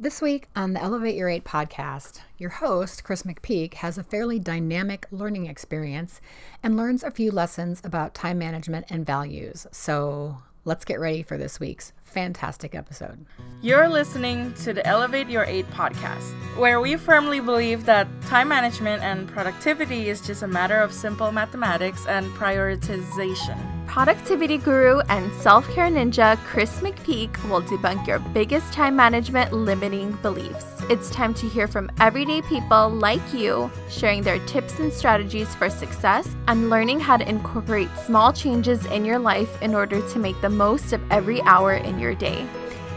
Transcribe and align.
This 0.00 0.22
week 0.22 0.46
on 0.54 0.74
the 0.74 0.80
Elevate 0.80 1.16
Your 1.16 1.28
Eight 1.28 1.42
podcast, 1.42 2.20
your 2.38 2.50
host, 2.50 3.02
Chris 3.02 3.24
McPeak, 3.24 3.74
has 3.74 3.98
a 3.98 4.04
fairly 4.04 4.38
dynamic 4.38 5.08
learning 5.10 5.46
experience 5.46 6.20
and 6.62 6.76
learns 6.76 7.02
a 7.02 7.10
few 7.10 7.32
lessons 7.32 7.80
about 7.82 8.14
time 8.14 8.38
management 8.38 8.86
and 8.90 9.04
values. 9.04 9.66
So 9.72 10.38
let's 10.64 10.84
get 10.84 11.00
ready 11.00 11.24
for 11.24 11.36
this 11.36 11.58
week's 11.58 11.92
fantastic 12.04 12.76
episode. 12.76 13.26
You're 13.60 13.88
listening 13.88 14.54
to 14.62 14.72
the 14.72 14.86
Elevate 14.86 15.28
Your 15.28 15.42
Eight 15.46 15.68
podcast, 15.72 16.30
where 16.56 16.80
we 16.80 16.94
firmly 16.94 17.40
believe 17.40 17.84
that 17.86 18.06
time 18.22 18.46
management 18.46 19.02
and 19.02 19.26
productivity 19.26 20.10
is 20.10 20.20
just 20.20 20.44
a 20.44 20.46
matter 20.46 20.80
of 20.80 20.92
simple 20.92 21.32
mathematics 21.32 22.06
and 22.06 22.24
prioritization. 22.34 23.77
Productivity 23.98 24.58
guru 24.58 25.00
and 25.08 25.32
self 25.42 25.68
care 25.74 25.90
ninja 25.90 26.38
Chris 26.44 26.78
McPeak 26.78 27.32
will 27.50 27.60
debunk 27.60 28.06
your 28.06 28.20
biggest 28.20 28.72
time 28.72 28.94
management 28.94 29.52
limiting 29.52 30.12
beliefs. 30.22 30.66
It's 30.88 31.10
time 31.10 31.34
to 31.34 31.48
hear 31.48 31.66
from 31.66 31.90
everyday 31.98 32.42
people 32.42 32.90
like 32.90 33.34
you, 33.34 33.68
sharing 33.90 34.22
their 34.22 34.38
tips 34.46 34.78
and 34.78 34.92
strategies 34.92 35.52
for 35.56 35.68
success 35.68 36.28
and 36.46 36.70
learning 36.70 37.00
how 37.00 37.16
to 37.16 37.28
incorporate 37.28 37.88
small 38.06 38.32
changes 38.32 38.86
in 38.86 39.04
your 39.04 39.18
life 39.18 39.60
in 39.62 39.74
order 39.74 40.00
to 40.10 40.18
make 40.20 40.40
the 40.42 40.48
most 40.48 40.92
of 40.92 41.00
every 41.10 41.42
hour 41.42 41.74
in 41.74 41.98
your 41.98 42.14
day. 42.14 42.46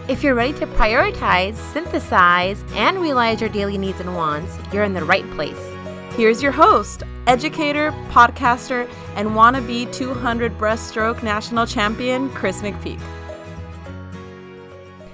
If 0.07 0.21
you're 0.21 0.35
ready 0.35 0.53
to 0.59 0.67
prioritize, 0.67 1.55
synthesize, 1.73 2.63
and 2.75 3.01
realize 3.01 3.41
your 3.41 3.49
daily 3.49 3.79
needs 3.79 3.99
and 4.01 4.15
wants, 4.15 4.55
you're 4.71 4.83
in 4.83 4.93
the 4.93 5.03
right 5.03 5.27
place. 5.31 5.80
Here's 6.17 6.43
your 6.43 6.51
host, 6.51 7.03
educator, 7.25 7.91
podcaster, 8.09 8.85
and 9.15 9.29
wannabe 9.29 9.91
200 9.93 10.57
breaststroke 10.57 11.23
national 11.23 11.65
champion, 11.65 12.29
Chris 12.31 12.61
McPeak. 12.61 12.99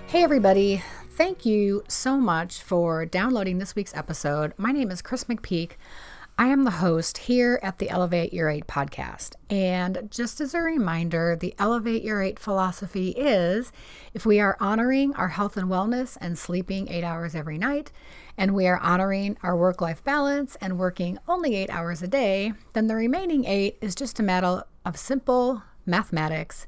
Hey, 0.07 0.23
everybody. 0.23 0.81
Thank 1.11 1.45
you 1.45 1.83
so 1.87 2.17
much 2.17 2.63
for 2.63 3.05
downloading 3.05 3.59
this 3.59 3.75
week's 3.75 3.95
episode. 3.95 4.53
My 4.57 4.71
name 4.71 4.89
is 4.89 5.03
Chris 5.03 5.25
McPeak. 5.25 5.73
I 6.39 6.49
am 6.49 6.65
the 6.65 6.71
host 6.71 7.17
here 7.17 7.59
at 7.63 7.79
the 7.79 7.89
Elevate 7.89 8.31
Your 8.31 8.47
Eight 8.47 8.67
podcast. 8.67 9.33
And 9.49 10.07
just 10.11 10.39
as 10.39 10.53
a 10.53 10.61
reminder, 10.61 11.35
the 11.35 11.55
Elevate 11.57 12.03
Your 12.03 12.21
Eight 12.21 12.37
philosophy 12.37 13.09
is 13.09 13.71
if 14.13 14.23
we 14.23 14.39
are 14.39 14.55
honoring 14.59 15.15
our 15.15 15.29
health 15.29 15.57
and 15.57 15.67
wellness 15.67 16.15
and 16.21 16.37
sleeping 16.37 16.89
eight 16.89 17.03
hours 17.03 17.33
every 17.33 17.57
night, 17.57 17.91
and 18.37 18.53
we 18.53 18.67
are 18.67 18.77
honoring 18.77 19.35
our 19.41 19.57
work 19.57 19.81
life 19.81 20.03
balance 20.03 20.55
and 20.61 20.77
working 20.77 21.17
only 21.27 21.55
eight 21.55 21.71
hours 21.71 22.03
a 22.03 22.07
day, 22.07 22.53
then 22.73 22.85
the 22.85 22.95
remaining 22.95 23.43
eight 23.45 23.79
is 23.81 23.95
just 23.95 24.19
a 24.19 24.23
matter 24.23 24.61
of 24.85 24.95
simple 24.95 25.63
mathematics, 25.87 26.67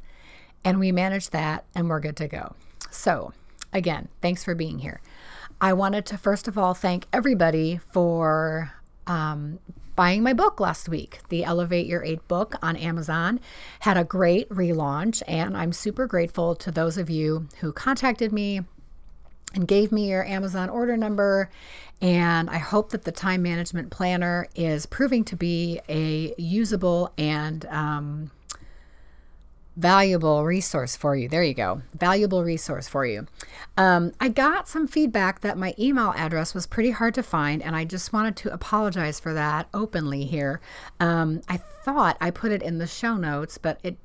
and 0.65 0.79
we 0.79 0.91
manage 0.91 1.29
that 1.29 1.63
and 1.75 1.87
we're 1.89 1.99
good 1.99 2.17
to 2.17 2.27
go. 2.27 2.55
So, 2.89 3.33
again, 3.71 4.07
thanks 4.19 4.43
for 4.43 4.55
being 4.55 4.79
here. 4.79 4.99
I 5.61 5.73
wanted 5.73 6.07
to 6.07 6.17
first 6.17 6.47
of 6.47 6.57
all 6.57 6.73
thank 6.73 7.05
everybody 7.13 7.79
for 7.91 8.73
um, 9.09 9.59
buying 9.95 10.23
my 10.23 10.31
book 10.31 10.61
last 10.61 10.87
week. 10.87 11.19
The 11.27 11.43
Elevate 11.43 11.87
Your 11.87 12.03
Eight 12.05 12.25
book 12.29 12.55
on 12.61 12.77
Amazon 12.77 13.41
had 13.81 13.97
a 13.97 14.05
great 14.05 14.47
relaunch, 14.49 15.21
and 15.27 15.57
I'm 15.57 15.73
super 15.73 16.07
grateful 16.07 16.55
to 16.55 16.71
those 16.71 16.97
of 16.97 17.09
you 17.09 17.49
who 17.59 17.73
contacted 17.73 18.31
me 18.31 18.61
and 19.53 19.67
gave 19.67 19.91
me 19.91 20.09
your 20.09 20.23
Amazon 20.25 20.69
order 20.69 20.95
number. 20.95 21.49
And 22.01 22.49
I 22.49 22.59
hope 22.59 22.91
that 22.91 23.03
the 23.03 23.11
time 23.11 23.41
management 23.41 23.89
planner 23.89 24.47
is 24.55 24.85
proving 24.85 25.25
to 25.25 25.35
be 25.35 25.81
a 25.89 26.33
usable 26.37 27.11
and 27.17 27.65
um, 27.65 28.31
valuable 29.75 30.43
resource 30.43 30.95
for 30.95 31.15
you. 31.15 31.29
There 31.29 31.43
you 31.43 31.53
go. 31.53 31.81
Valuable 31.97 32.43
resource 32.43 32.87
for 32.87 33.05
you. 33.05 33.27
Um, 33.77 34.11
I 34.19 34.29
got 34.29 34.67
some 34.67 34.87
feedback 34.87 35.39
that 35.41 35.57
my 35.57 35.73
email 35.79 36.13
address 36.15 36.53
was 36.53 36.67
pretty 36.67 36.91
hard 36.91 37.13
to 37.15 37.23
find, 37.23 37.61
and 37.61 37.75
I 37.75 37.85
just 37.85 38.11
wanted 38.11 38.35
to 38.37 38.53
apologize 38.53 39.19
for 39.19 39.33
that 39.33 39.67
openly 39.73 40.25
here. 40.25 40.59
Um, 40.99 41.41
I 41.47 41.57
thought 41.57 42.17
I 42.19 42.31
put 42.31 42.51
it 42.51 42.61
in 42.61 42.77
the 42.77 42.87
show 42.87 43.15
notes, 43.15 43.57
but 43.57 43.79
it 43.83 43.97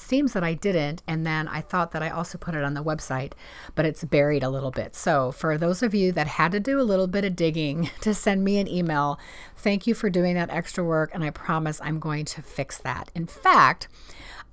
seems 0.00 0.32
that 0.32 0.42
I 0.42 0.54
didn't. 0.54 1.02
And 1.06 1.26
then 1.26 1.46
I 1.46 1.60
thought 1.60 1.92
that 1.92 2.02
I 2.02 2.10
also 2.10 2.38
put 2.38 2.54
it 2.54 2.64
on 2.64 2.74
the 2.74 2.82
website, 2.82 3.32
but 3.74 3.84
it's 3.84 4.02
buried 4.04 4.42
a 4.42 4.48
little 4.48 4.70
bit. 4.70 4.96
So, 4.96 5.30
for 5.30 5.56
those 5.56 5.82
of 5.82 5.94
you 5.94 6.12
that 6.12 6.26
had 6.26 6.52
to 6.52 6.60
do 6.60 6.80
a 6.80 6.82
little 6.82 7.06
bit 7.06 7.24
of 7.24 7.36
digging 7.36 7.90
to 8.00 8.14
send 8.14 8.44
me 8.44 8.58
an 8.58 8.68
email, 8.68 9.18
thank 9.56 9.86
you 9.86 9.94
for 9.94 10.10
doing 10.10 10.34
that 10.34 10.50
extra 10.50 10.82
work. 10.82 11.10
And 11.14 11.22
I 11.22 11.30
promise 11.30 11.80
I'm 11.82 12.00
going 12.00 12.24
to 12.26 12.42
fix 12.42 12.78
that. 12.78 13.10
In 13.14 13.26
fact, 13.26 13.88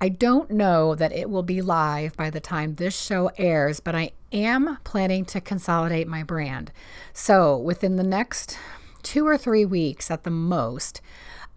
I 0.00 0.08
don't 0.08 0.50
know 0.52 0.94
that 0.94 1.12
it 1.12 1.28
will 1.28 1.42
be 1.42 1.60
live 1.60 2.16
by 2.16 2.30
the 2.30 2.38
time 2.40 2.76
this 2.76 2.96
show 2.96 3.32
airs, 3.36 3.80
but 3.80 3.96
I 3.96 4.12
am 4.32 4.78
planning 4.84 5.24
to 5.26 5.40
consolidate 5.40 6.06
my 6.06 6.22
brand. 6.22 6.70
So, 7.12 7.56
within 7.56 7.96
the 7.96 8.04
next 8.04 8.56
two 9.02 9.26
or 9.26 9.36
three 9.36 9.64
weeks 9.64 10.08
at 10.08 10.22
the 10.22 10.30
most, 10.30 11.00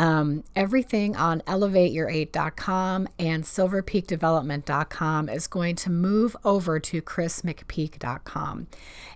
um, 0.02 0.44
everything 0.56 1.16
on 1.16 1.42
elevateyour8.com 1.42 3.08
and 3.20 3.44
silverpeakdevelopment.com 3.44 5.30
is 5.30 5.46
going 5.46 5.76
to 5.76 5.92
move 5.92 6.36
over 6.44 6.80
to 6.80 7.04
chrismcpeak.com. 7.04 8.66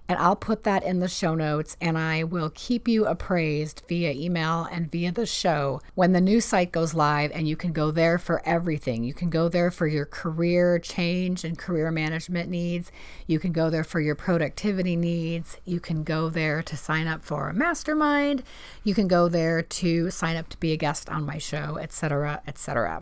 And 0.07 0.19
I'll 0.19 0.35
put 0.35 0.63
that 0.63 0.83
in 0.83 0.99
the 0.99 1.07
show 1.07 1.33
notes 1.33 1.75
and 1.81 1.97
I 1.97 2.23
will 2.23 2.51
keep 2.53 2.87
you 2.87 3.07
appraised 3.07 3.81
via 3.87 4.11
email 4.11 4.67
and 4.71 4.91
via 4.91 5.11
the 5.11 5.25
show 5.25 5.81
when 5.95 6.11
the 6.11 6.21
new 6.21 6.39
site 6.39 6.71
goes 6.71 6.93
live. 6.93 7.31
And 7.33 7.47
you 7.47 7.55
can 7.55 7.71
go 7.71 7.89
there 7.89 8.19
for 8.19 8.43
everything. 8.45 9.03
You 9.03 9.15
can 9.15 9.31
go 9.31 9.49
there 9.49 9.71
for 9.71 9.87
your 9.87 10.05
career 10.05 10.77
change 10.77 11.43
and 11.43 11.57
career 11.57 11.89
management 11.89 12.49
needs. 12.49 12.91
You 13.25 13.39
can 13.39 13.51
go 13.51 13.71
there 13.71 13.83
for 13.83 13.99
your 13.99 14.13
productivity 14.13 14.95
needs. 14.95 15.57
You 15.65 15.79
can 15.79 16.03
go 16.03 16.29
there 16.29 16.61
to 16.61 16.77
sign 16.77 17.07
up 17.07 17.23
for 17.23 17.49
a 17.49 17.53
mastermind. 17.53 18.43
You 18.83 18.93
can 18.93 19.07
go 19.07 19.27
there 19.27 19.63
to 19.63 20.11
sign 20.11 20.37
up 20.37 20.49
to 20.49 20.57
be 20.59 20.71
a 20.75 20.77
guest 20.77 21.09
on 21.09 21.25
my 21.25 21.39
show, 21.39 21.77
etc., 21.81 22.41
etc. 22.47 23.01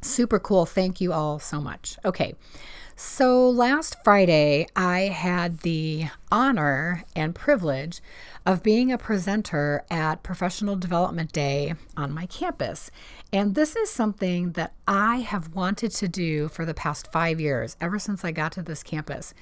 Super 0.00 0.38
cool. 0.38 0.66
Thank 0.66 1.00
you 1.00 1.12
all 1.12 1.38
so 1.38 1.60
much. 1.60 1.96
Okay. 2.04 2.34
So 2.94 3.48
last 3.48 3.96
Friday, 4.04 4.66
I 4.76 5.00
had 5.00 5.60
the 5.60 6.08
honor 6.30 7.04
and 7.16 7.34
privilege 7.34 8.00
of 8.44 8.62
being 8.62 8.92
a 8.92 8.98
presenter 8.98 9.82
at 9.90 10.22
Professional 10.22 10.76
Development 10.76 11.32
Day 11.32 11.74
on 11.96 12.12
my 12.12 12.26
campus. 12.26 12.90
And 13.32 13.54
this 13.54 13.74
is 13.76 13.90
something 13.90 14.52
that 14.52 14.74
I 14.86 15.16
have 15.16 15.54
wanted 15.54 15.90
to 15.92 16.06
do 16.06 16.48
for 16.48 16.64
the 16.66 16.74
past 16.74 17.10
five 17.10 17.40
years, 17.40 17.76
ever 17.80 17.98
since 17.98 18.24
I 18.24 18.30
got 18.30 18.52
to 18.52 18.62
this 18.62 18.82
campus. 18.82 19.32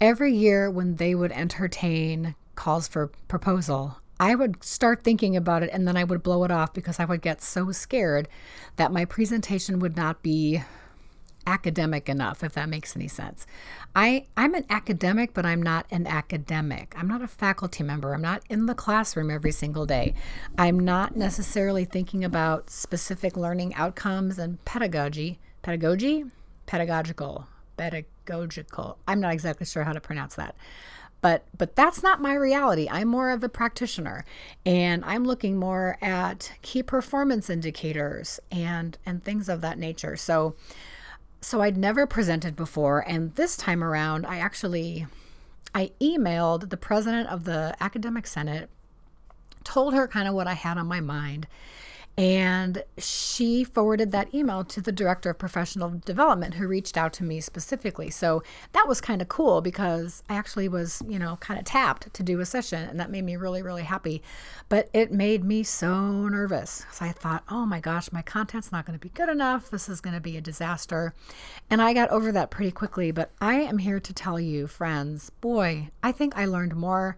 Every 0.00 0.34
year, 0.34 0.70
when 0.70 0.96
they 0.96 1.14
would 1.14 1.32
entertain 1.32 2.34
calls 2.56 2.88
for 2.88 3.12
proposal, 3.28 3.98
I 4.20 4.34
would 4.34 4.62
start 4.64 5.04
thinking 5.04 5.36
about 5.36 5.62
it 5.62 5.70
and 5.72 5.86
then 5.86 5.96
I 5.96 6.04
would 6.04 6.22
blow 6.22 6.44
it 6.44 6.50
off 6.50 6.72
because 6.72 6.98
I 6.98 7.04
would 7.04 7.22
get 7.22 7.40
so 7.42 7.70
scared 7.72 8.28
that 8.76 8.92
my 8.92 9.04
presentation 9.04 9.78
would 9.78 9.96
not 9.96 10.22
be 10.22 10.62
academic 11.46 12.10
enough 12.10 12.44
if 12.44 12.52
that 12.52 12.68
makes 12.68 12.94
any 12.94 13.08
sense. 13.08 13.46
I 13.96 14.26
I'm 14.36 14.54
an 14.54 14.66
academic 14.68 15.32
but 15.32 15.46
I'm 15.46 15.62
not 15.62 15.86
an 15.90 16.06
academic. 16.06 16.94
I'm 16.96 17.08
not 17.08 17.22
a 17.22 17.28
faculty 17.28 17.82
member. 17.82 18.12
I'm 18.12 18.20
not 18.20 18.42
in 18.50 18.66
the 18.66 18.74
classroom 18.74 19.30
every 19.30 19.52
single 19.52 19.86
day. 19.86 20.14
I'm 20.58 20.78
not 20.78 21.16
necessarily 21.16 21.84
thinking 21.84 22.22
about 22.24 22.68
specific 22.70 23.36
learning 23.36 23.74
outcomes 23.74 24.38
and 24.38 24.62
pedagogy, 24.66 25.38
pedagogy, 25.62 26.24
pedagogical, 26.66 27.46
pedagogical. 27.78 28.98
I'm 29.06 29.20
not 29.20 29.32
exactly 29.32 29.64
sure 29.64 29.84
how 29.84 29.94
to 29.94 30.00
pronounce 30.00 30.34
that 30.34 30.54
but 31.20 31.44
but 31.56 31.74
that's 31.74 32.02
not 32.02 32.20
my 32.20 32.34
reality. 32.34 32.88
I'm 32.90 33.08
more 33.08 33.30
of 33.30 33.42
a 33.42 33.48
practitioner 33.48 34.24
and 34.64 35.04
i'm 35.04 35.24
looking 35.24 35.56
more 35.56 35.98
at 36.00 36.52
key 36.62 36.82
performance 36.82 37.50
indicators 37.50 38.40
and 38.50 38.98
and 39.04 39.22
things 39.22 39.48
of 39.48 39.60
that 39.62 39.78
nature. 39.78 40.16
So 40.16 40.54
so 41.40 41.60
I'd 41.60 41.76
never 41.76 42.06
presented 42.06 42.56
before 42.56 43.00
and 43.08 43.34
this 43.34 43.56
time 43.56 43.82
around 43.82 44.26
I 44.26 44.38
actually 44.38 45.06
I 45.74 45.90
emailed 46.00 46.70
the 46.70 46.76
president 46.76 47.28
of 47.28 47.44
the 47.44 47.76
academic 47.80 48.26
senate 48.26 48.70
told 49.64 49.94
her 49.94 50.08
kind 50.08 50.28
of 50.28 50.34
what 50.34 50.46
I 50.46 50.54
had 50.54 50.78
on 50.78 50.86
my 50.86 51.00
mind 51.00 51.46
and 52.18 52.82
she 52.98 53.62
forwarded 53.62 54.10
that 54.10 54.34
email 54.34 54.64
to 54.64 54.80
the 54.80 54.90
director 54.90 55.30
of 55.30 55.38
professional 55.38 56.00
development 56.04 56.54
who 56.54 56.66
reached 56.66 56.96
out 56.96 57.12
to 57.12 57.22
me 57.22 57.40
specifically. 57.40 58.10
So 58.10 58.42
that 58.72 58.88
was 58.88 59.00
kind 59.00 59.22
of 59.22 59.28
cool 59.28 59.60
because 59.60 60.24
I 60.28 60.34
actually 60.34 60.68
was, 60.68 61.00
you 61.06 61.20
know, 61.20 61.36
kind 61.36 61.60
of 61.60 61.64
tapped 61.64 62.12
to 62.12 62.22
do 62.24 62.40
a 62.40 62.44
session 62.44 62.82
and 62.82 62.98
that 62.98 63.12
made 63.12 63.22
me 63.22 63.36
really, 63.36 63.62
really 63.62 63.84
happy. 63.84 64.20
But 64.68 64.90
it 64.92 65.12
made 65.12 65.44
me 65.44 65.62
so 65.62 66.10
nervous. 66.26 66.84
So 66.90 67.04
I 67.04 67.12
thought, 67.12 67.44
oh 67.48 67.64
my 67.64 67.78
gosh, 67.78 68.10
my 68.10 68.22
content's 68.22 68.72
not 68.72 68.84
going 68.84 68.98
to 68.98 69.02
be 69.02 69.10
good 69.10 69.28
enough. 69.28 69.70
This 69.70 69.88
is 69.88 70.00
going 70.00 70.14
to 70.14 70.20
be 70.20 70.36
a 70.36 70.40
disaster. 70.40 71.14
And 71.70 71.80
I 71.80 71.94
got 71.94 72.10
over 72.10 72.32
that 72.32 72.50
pretty 72.50 72.72
quickly. 72.72 73.12
But 73.12 73.30
I 73.40 73.60
am 73.60 73.78
here 73.78 74.00
to 74.00 74.12
tell 74.12 74.40
you, 74.40 74.66
friends, 74.66 75.30
boy, 75.40 75.90
I 76.02 76.10
think 76.10 76.36
I 76.36 76.46
learned 76.46 76.74
more 76.74 77.16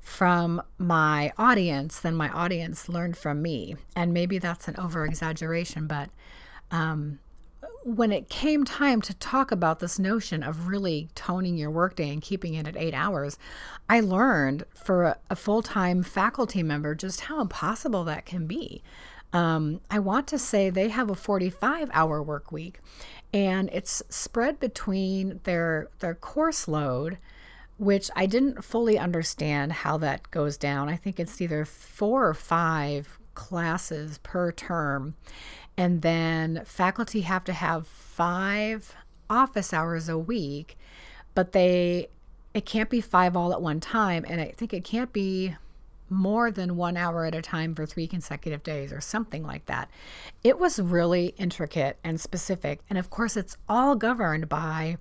from 0.00 0.62
my 0.78 1.32
audience 1.36 2.00
than 2.00 2.14
my 2.14 2.28
audience 2.30 2.88
learned 2.88 3.16
from 3.16 3.42
me. 3.42 3.76
And 3.94 4.12
maybe 4.12 4.38
that's 4.38 4.68
an 4.68 4.76
over 4.78 5.04
exaggeration, 5.04 5.86
but 5.86 6.10
um, 6.70 7.18
when 7.82 8.12
it 8.12 8.28
came 8.28 8.64
time 8.64 9.00
to 9.02 9.14
talk 9.14 9.50
about 9.50 9.80
this 9.80 9.98
notion 9.98 10.42
of 10.42 10.68
really 10.68 11.08
toning 11.14 11.56
your 11.56 11.70
workday 11.70 12.10
and 12.10 12.20
keeping 12.20 12.54
it 12.54 12.66
at 12.66 12.76
eight 12.76 12.94
hours, 12.94 13.38
I 13.88 14.00
learned 14.00 14.64
for 14.74 15.04
a, 15.04 15.18
a 15.30 15.36
full 15.36 15.62
time 15.62 16.02
faculty 16.02 16.62
member 16.62 16.94
just 16.94 17.22
how 17.22 17.40
impossible 17.40 18.04
that 18.04 18.26
can 18.26 18.46
be. 18.46 18.82
Um, 19.32 19.80
I 19.90 20.00
want 20.00 20.26
to 20.28 20.38
say 20.38 20.70
they 20.70 20.88
have 20.88 21.08
a 21.08 21.14
45 21.14 21.88
hour 21.92 22.22
work 22.22 22.50
week 22.50 22.80
and 23.32 23.70
it's 23.72 24.02
spread 24.08 24.58
between 24.58 25.40
their 25.44 25.88
their 26.00 26.16
course 26.16 26.66
load 26.66 27.18
which 27.80 28.10
I 28.14 28.26
didn't 28.26 28.62
fully 28.62 28.98
understand 28.98 29.72
how 29.72 29.96
that 29.96 30.30
goes 30.30 30.58
down. 30.58 30.90
I 30.90 30.96
think 30.96 31.18
it's 31.18 31.40
either 31.40 31.64
four 31.64 32.28
or 32.28 32.34
five 32.34 33.18
classes 33.32 34.18
per 34.18 34.52
term. 34.52 35.14
And 35.78 36.02
then 36.02 36.62
faculty 36.66 37.22
have 37.22 37.42
to 37.44 37.54
have 37.54 37.86
five 37.86 38.94
office 39.30 39.72
hours 39.72 40.10
a 40.10 40.18
week, 40.18 40.76
but 41.34 41.52
they 41.52 42.08
it 42.52 42.66
can't 42.66 42.90
be 42.90 43.00
five 43.00 43.34
all 43.34 43.50
at 43.50 43.62
one 43.62 43.80
time. 43.80 44.26
And 44.28 44.42
I 44.42 44.52
think 44.54 44.74
it 44.74 44.84
can't 44.84 45.12
be 45.12 45.56
more 46.10 46.50
than 46.50 46.76
one 46.76 46.98
hour 46.98 47.24
at 47.24 47.34
a 47.34 47.40
time 47.40 47.74
for 47.74 47.86
three 47.86 48.06
consecutive 48.06 48.62
days 48.62 48.92
or 48.92 49.00
something 49.00 49.42
like 49.42 49.64
that. 49.66 49.88
It 50.44 50.58
was 50.58 50.78
really 50.78 51.28
intricate 51.38 51.96
and 52.04 52.20
specific. 52.20 52.80
And 52.90 52.98
of 52.98 53.08
course, 53.08 53.38
it's 53.38 53.56
all 53.70 53.94
governed 53.96 54.50
by 54.50 54.98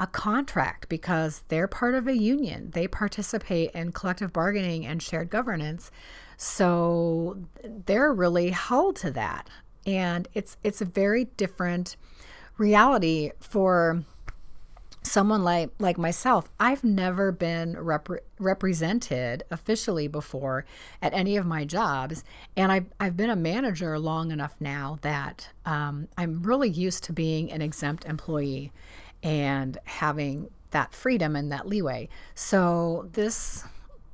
a 0.00 0.06
contract 0.06 0.88
because 0.88 1.42
they're 1.48 1.68
part 1.68 1.94
of 1.94 2.06
a 2.06 2.16
union. 2.16 2.70
They 2.72 2.86
participate 2.86 3.70
in 3.72 3.92
collective 3.92 4.32
bargaining 4.32 4.86
and 4.86 5.02
shared 5.02 5.30
governance. 5.30 5.90
So 6.36 7.38
they're 7.86 8.12
really 8.12 8.50
held 8.50 8.96
to 8.96 9.10
that. 9.12 9.48
And 9.86 10.28
it's 10.34 10.56
it's 10.62 10.80
a 10.80 10.84
very 10.84 11.24
different 11.36 11.96
reality 12.58 13.32
for 13.40 14.04
someone 15.02 15.42
like 15.42 15.70
like 15.78 15.96
myself 15.96 16.50
i've 16.60 16.84
never 16.84 17.32
been 17.32 17.76
rep- 17.78 18.08
represented 18.38 19.42
officially 19.50 20.06
before 20.06 20.66
at 21.00 21.14
any 21.14 21.36
of 21.36 21.46
my 21.46 21.64
jobs 21.64 22.24
and 22.56 22.70
I've, 22.70 22.86
I've 23.00 23.16
been 23.16 23.30
a 23.30 23.36
manager 23.36 23.98
long 23.98 24.30
enough 24.32 24.54
now 24.60 24.98
that 25.02 25.48
um, 25.64 26.08
i'm 26.18 26.42
really 26.42 26.68
used 26.68 27.04
to 27.04 27.12
being 27.12 27.50
an 27.50 27.62
exempt 27.62 28.04
employee 28.04 28.72
and 29.22 29.78
having 29.84 30.50
that 30.70 30.92
freedom 30.94 31.34
and 31.34 31.50
that 31.50 31.66
leeway. 31.66 32.08
So 32.34 33.08
this 33.12 33.64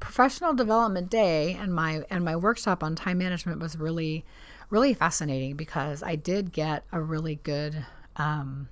professional 0.00 0.54
development 0.54 1.10
day 1.10 1.54
and 1.54 1.74
my 1.74 2.02
and 2.10 2.24
my 2.24 2.36
workshop 2.36 2.82
on 2.82 2.94
time 2.94 3.18
management 3.18 3.60
was 3.60 3.76
really 3.78 4.24
really 4.70 4.94
fascinating 4.94 5.56
because 5.56 6.02
I 6.02 6.16
did 6.16 6.52
get 6.52 6.84
a 6.92 7.00
really 7.00 7.36
good 7.36 7.86
um, 8.16 8.68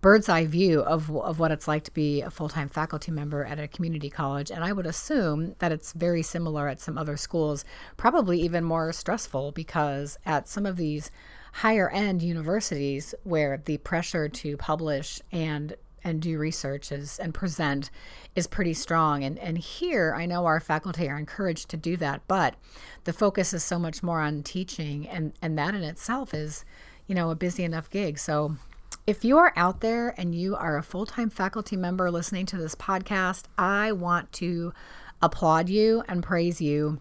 bird's 0.00 0.28
eye 0.28 0.44
view 0.44 0.80
of, 0.82 1.10
of 1.16 1.38
what 1.38 1.50
it's 1.50 1.66
like 1.66 1.82
to 1.84 1.90
be 1.90 2.20
a 2.20 2.30
full 2.30 2.48
time 2.48 2.68
faculty 2.68 3.10
member 3.10 3.44
at 3.44 3.58
a 3.58 3.66
community 3.68 4.10
college. 4.10 4.50
And 4.50 4.62
I 4.62 4.72
would 4.72 4.86
assume 4.86 5.54
that 5.60 5.72
it's 5.72 5.92
very 5.92 6.22
similar 6.22 6.68
at 6.68 6.80
some 6.80 6.98
other 6.98 7.16
schools, 7.16 7.64
probably 7.96 8.38
even 8.40 8.64
more 8.64 8.92
stressful 8.92 9.52
because 9.52 10.18
at 10.26 10.46
some 10.46 10.66
of 10.66 10.76
these 10.76 11.10
higher 11.54 11.88
end 11.90 12.20
universities 12.20 13.14
where 13.22 13.62
the 13.64 13.78
pressure 13.78 14.28
to 14.28 14.56
publish 14.56 15.20
and 15.30 15.76
and 16.06 16.20
do 16.20 16.36
research 16.36 16.92
is, 16.92 17.18
and 17.18 17.32
present 17.32 17.90
is 18.34 18.46
pretty 18.46 18.74
strong. 18.74 19.24
And, 19.24 19.38
and 19.38 19.56
here, 19.56 20.14
I 20.14 20.26
know 20.26 20.44
our 20.44 20.60
faculty 20.60 21.08
are 21.08 21.16
encouraged 21.16 21.70
to 21.70 21.78
do 21.78 21.96
that, 21.96 22.20
but 22.28 22.56
the 23.04 23.12
focus 23.14 23.54
is 23.54 23.64
so 23.64 23.78
much 23.78 24.02
more 24.02 24.20
on 24.20 24.42
teaching, 24.42 25.08
and, 25.08 25.32
and 25.40 25.56
that 25.56 25.74
in 25.74 25.82
itself 25.82 26.34
is, 26.34 26.66
you 27.06 27.14
know, 27.14 27.30
a 27.30 27.34
busy 27.34 27.64
enough 27.64 27.88
gig. 27.88 28.18
So 28.18 28.56
if 29.06 29.24
you 29.24 29.38
are 29.38 29.54
out 29.56 29.80
there 29.80 30.14
and 30.18 30.34
you 30.34 30.56
are 30.56 30.76
a 30.76 30.82
full 30.82 31.06
time 31.06 31.30
faculty 31.30 31.76
member 31.76 32.10
listening 32.10 32.44
to 32.46 32.58
this 32.58 32.74
podcast, 32.74 33.44
I 33.56 33.92
want 33.92 34.30
to 34.32 34.74
applaud 35.22 35.70
you 35.70 36.04
and 36.06 36.22
praise 36.22 36.60
you 36.60 37.00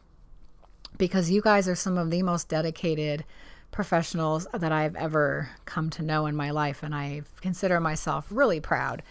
because 0.98 1.30
you 1.30 1.42
guys 1.42 1.68
are 1.68 1.76
some 1.76 1.98
of 1.98 2.10
the 2.10 2.24
most 2.24 2.48
dedicated 2.48 3.26
professionals 3.74 4.48
that 4.54 4.72
I've 4.72 4.96
ever 4.96 5.50
come 5.66 5.90
to 5.90 6.02
know 6.02 6.28
in 6.28 6.36
my 6.36 6.52
life. 6.52 6.84
And 6.84 6.96
I 6.96 7.24
consider 7.42 7.82
myself 7.82 8.28
really 8.30 8.62
proud 8.62 9.04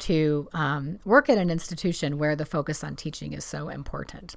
to 0.00 0.48
um, 0.52 0.98
work 1.04 1.30
at 1.30 1.38
an 1.38 1.48
institution 1.48 2.18
where 2.18 2.36
the 2.36 2.44
focus 2.44 2.84
on 2.84 2.96
teaching 2.96 3.32
is 3.32 3.44
so 3.44 3.70
important. 3.70 4.36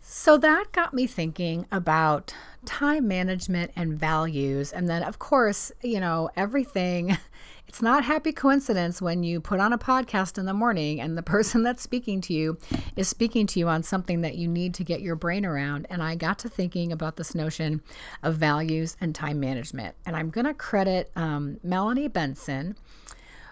So 0.00 0.36
that 0.38 0.72
got 0.72 0.94
me 0.94 1.06
thinking 1.06 1.66
about 1.72 2.34
time 2.64 3.08
management 3.08 3.72
and 3.74 3.98
values. 3.98 4.72
And 4.72 4.88
then, 4.88 5.02
of 5.02 5.18
course, 5.18 5.72
you 5.82 6.00
know, 6.00 6.30
everything 6.36 7.16
It's 7.72 7.80
not 7.80 8.04
happy 8.04 8.32
coincidence 8.32 9.00
when 9.00 9.22
you 9.22 9.40
put 9.40 9.58
on 9.58 9.72
a 9.72 9.78
podcast 9.78 10.36
in 10.36 10.44
the 10.44 10.52
morning 10.52 11.00
and 11.00 11.16
the 11.16 11.22
person 11.22 11.62
that's 11.62 11.82
speaking 11.82 12.20
to 12.20 12.34
you 12.34 12.58
is 12.96 13.08
speaking 13.08 13.46
to 13.46 13.58
you 13.58 13.66
on 13.66 13.82
something 13.82 14.20
that 14.20 14.34
you 14.34 14.46
need 14.46 14.74
to 14.74 14.84
get 14.84 15.00
your 15.00 15.16
brain 15.16 15.46
around. 15.46 15.86
And 15.88 16.02
I 16.02 16.14
got 16.14 16.38
to 16.40 16.50
thinking 16.50 16.92
about 16.92 17.16
this 17.16 17.34
notion 17.34 17.80
of 18.22 18.34
values 18.34 18.98
and 19.00 19.14
time 19.14 19.40
management. 19.40 19.96
And 20.04 20.14
I'm 20.14 20.28
going 20.28 20.44
to 20.44 20.52
credit 20.52 21.10
um, 21.16 21.60
Melanie 21.62 22.08
Benson, 22.08 22.76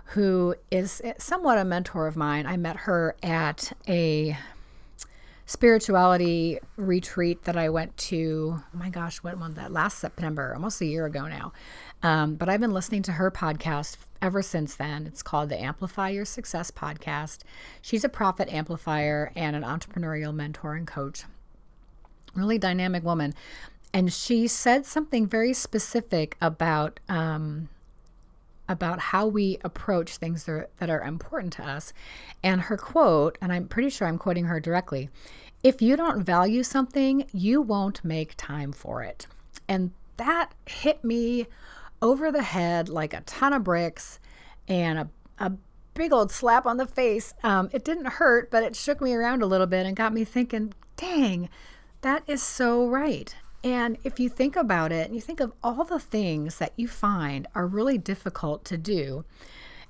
who 0.04 0.54
is 0.70 1.00
somewhat 1.16 1.56
a 1.56 1.64
mentor 1.64 2.06
of 2.06 2.14
mine. 2.14 2.44
I 2.44 2.58
met 2.58 2.76
her 2.76 3.16
at 3.22 3.72
a 3.88 4.36
spirituality 5.46 6.58
retreat 6.76 7.44
that 7.44 7.56
I 7.56 7.70
went 7.70 7.96
to. 7.96 8.62
Oh 8.62 8.76
my 8.76 8.90
gosh, 8.90 9.22
when 9.22 9.40
was 9.40 9.54
that? 9.54 9.72
Last 9.72 9.98
September, 9.98 10.52
almost 10.54 10.82
a 10.82 10.84
year 10.84 11.06
ago 11.06 11.26
now. 11.26 11.54
Um, 12.02 12.34
but 12.34 12.50
I've 12.50 12.60
been 12.60 12.74
listening 12.74 13.02
to 13.04 13.12
her 13.12 13.30
podcast 13.30 13.96
ever 14.22 14.42
since 14.42 14.74
then. 14.74 15.06
It's 15.06 15.22
called 15.22 15.48
the 15.48 15.60
Amplify 15.60 16.10
Your 16.10 16.24
Success 16.24 16.70
podcast. 16.70 17.38
She's 17.82 18.04
a 18.04 18.08
profit 18.08 18.52
amplifier 18.52 19.32
and 19.34 19.56
an 19.56 19.62
entrepreneurial 19.62 20.34
mentor 20.34 20.74
and 20.74 20.86
coach. 20.86 21.24
Really 22.34 22.58
dynamic 22.58 23.02
woman. 23.04 23.34
And 23.92 24.12
she 24.12 24.46
said 24.46 24.86
something 24.86 25.26
very 25.26 25.52
specific 25.52 26.36
about 26.40 27.00
um, 27.08 27.68
about 28.68 29.00
how 29.00 29.26
we 29.26 29.58
approach 29.64 30.16
things 30.16 30.44
that 30.44 30.52
are, 30.52 30.68
that 30.78 30.88
are 30.88 31.02
important 31.02 31.52
to 31.54 31.64
us. 31.64 31.92
And 32.40 32.60
her 32.62 32.76
quote, 32.76 33.36
and 33.40 33.52
I'm 33.52 33.66
pretty 33.66 33.90
sure 33.90 34.06
I'm 34.06 34.16
quoting 34.16 34.44
her 34.44 34.60
directly 34.60 35.10
if 35.62 35.82
you 35.82 35.96
don't 35.96 36.22
value 36.22 36.62
something, 36.62 37.26
you 37.32 37.60
won't 37.60 38.04
make 38.04 38.34
time 38.36 38.72
for 38.72 39.02
it. 39.02 39.26
And 39.68 39.92
that 40.16 40.52
hit 40.66 41.04
me 41.04 41.46
over 42.02 42.32
the 42.32 42.42
head 42.42 42.88
like 42.88 43.14
a 43.14 43.20
ton 43.22 43.52
of 43.52 43.64
bricks 43.64 44.18
and 44.68 44.98
a, 44.98 45.08
a 45.38 45.52
big 45.94 46.12
old 46.12 46.30
slap 46.30 46.66
on 46.66 46.76
the 46.76 46.86
face. 46.86 47.34
Um, 47.42 47.68
it 47.72 47.84
didn't 47.84 48.06
hurt, 48.06 48.50
but 48.50 48.62
it 48.62 48.76
shook 48.76 49.00
me 49.00 49.14
around 49.14 49.42
a 49.42 49.46
little 49.46 49.66
bit 49.66 49.86
and 49.86 49.96
got 49.96 50.12
me 50.12 50.24
thinking, 50.24 50.72
dang, 50.96 51.48
that 52.02 52.22
is 52.26 52.42
so 52.42 52.86
right. 52.86 53.34
And 53.62 53.98
if 54.04 54.18
you 54.18 54.28
think 54.28 54.56
about 54.56 54.90
it, 54.90 55.06
and 55.06 55.14
you 55.14 55.20
think 55.20 55.40
of 55.40 55.52
all 55.62 55.84
the 55.84 55.98
things 55.98 56.56
that 56.58 56.72
you 56.76 56.88
find 56.88 57.46
are 57.54 57.66
really 57.66 57.98
difficult 57.98 58.64
to 58.66 58.78
do 58.78 59.24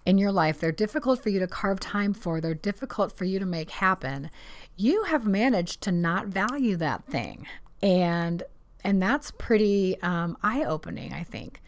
in 0.05 0.19
your 0.19 0.33
life, 0.33 0.59
they're 0.59 0.73
difficult 0.73 1.23
for 1.23 1.29
you 1.29 1.39
to 1.39 1.47
carve 1.47 1.79
time 1.79 2.13
for, 2.13 2.41
they're 2.41 2.55
difficult 2.55 3.13
for 3.13 3.25
you 3.25 3.39
to 3.39 3.47
make 3.47 3.71
happen. 3.71 4.31
You 4.77 5.05
have 5.05 5.27
managed 5.27 5.83
to 5.83 5.93
not 5.93 6.27
value 6.27 6.77
that 6.77 7.05
thing. 7.05 7.47
And 7.83 8.43
and 8.83 9.01
that's 9.01 9.31
pretty 9.33 10.01
um, 10.01 10.39
eye-opening, 10.43 11.13
I 11.13 11.23
think. 11.23 11.61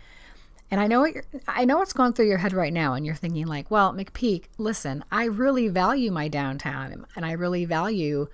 And 0.73 0.81
I 0.81 0.87
know 0.87 1.01
what 1.01 1.13
I 1.47 1.67
know 1.67 1.77
what's 1.77 1.93
going 1.93 2.15
through 2.15 2.29
your 2.29 2.39
head 2.39 2.55
right 2.55 2.73
now, 2.73 2.95
and 2.95 3.05
you're 3.05 3.15
thinking 3.15 3.47
like, 3.47 3.71
well, 3.71 3.93
McPeak, 3.93 4.45
listen, 4.57 5.05
I 5.13 5.25
really 5.27 5.69
value 5.69 6.11
my 6.11 6.29
downtown, 6.29 7.05
and 7.15 7.27
I 7.27 7.33
really 7.33 7.67
value 7.67 8.27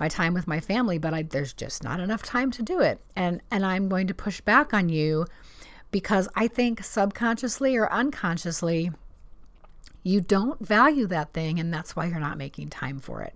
my 0.00 0.08
time 0.08 0.34
with 0.34 0.48
my 0.48 0.58
family, 0.58 0.98
but 0.98 1.14
I, 1.14 1.22
there's 1.22 1.52
just 1.52 1.84
not 1.84 2.00
enough 2.00 2.24
time 2.24 2.50
to 2.50 2.64
do 2.64 2.80
it. 2.80 3.00
And 3.14 3.40
and 3.52 3.64
I'm 3.64 3.88
going 3.88 4.08
to 4.08 4.14
push 4.14 4.40
back 4.40 4.74
on 4.74 4.88
you 4.88 5.26
because 5.92 6.28
I 6.34 6.48
think 6.48 6.82
subconsciously 6.82 7.76
or 7.76 7.88
unconsciously, 7.92 8.90
you 10.02 10.20
don't 10.20 10.60
value 10.66 11.06
that 11.06 11.32
thing, 11.32 11.60
and 11.60 11.72
that's 11.72 11.94
why 11.94 12.06
you're 12.06 12.18
not 12.18 12.38
making 12.38 12.70
time 12.70 12.98
for 12.98 13.22
it. 13.22 13.34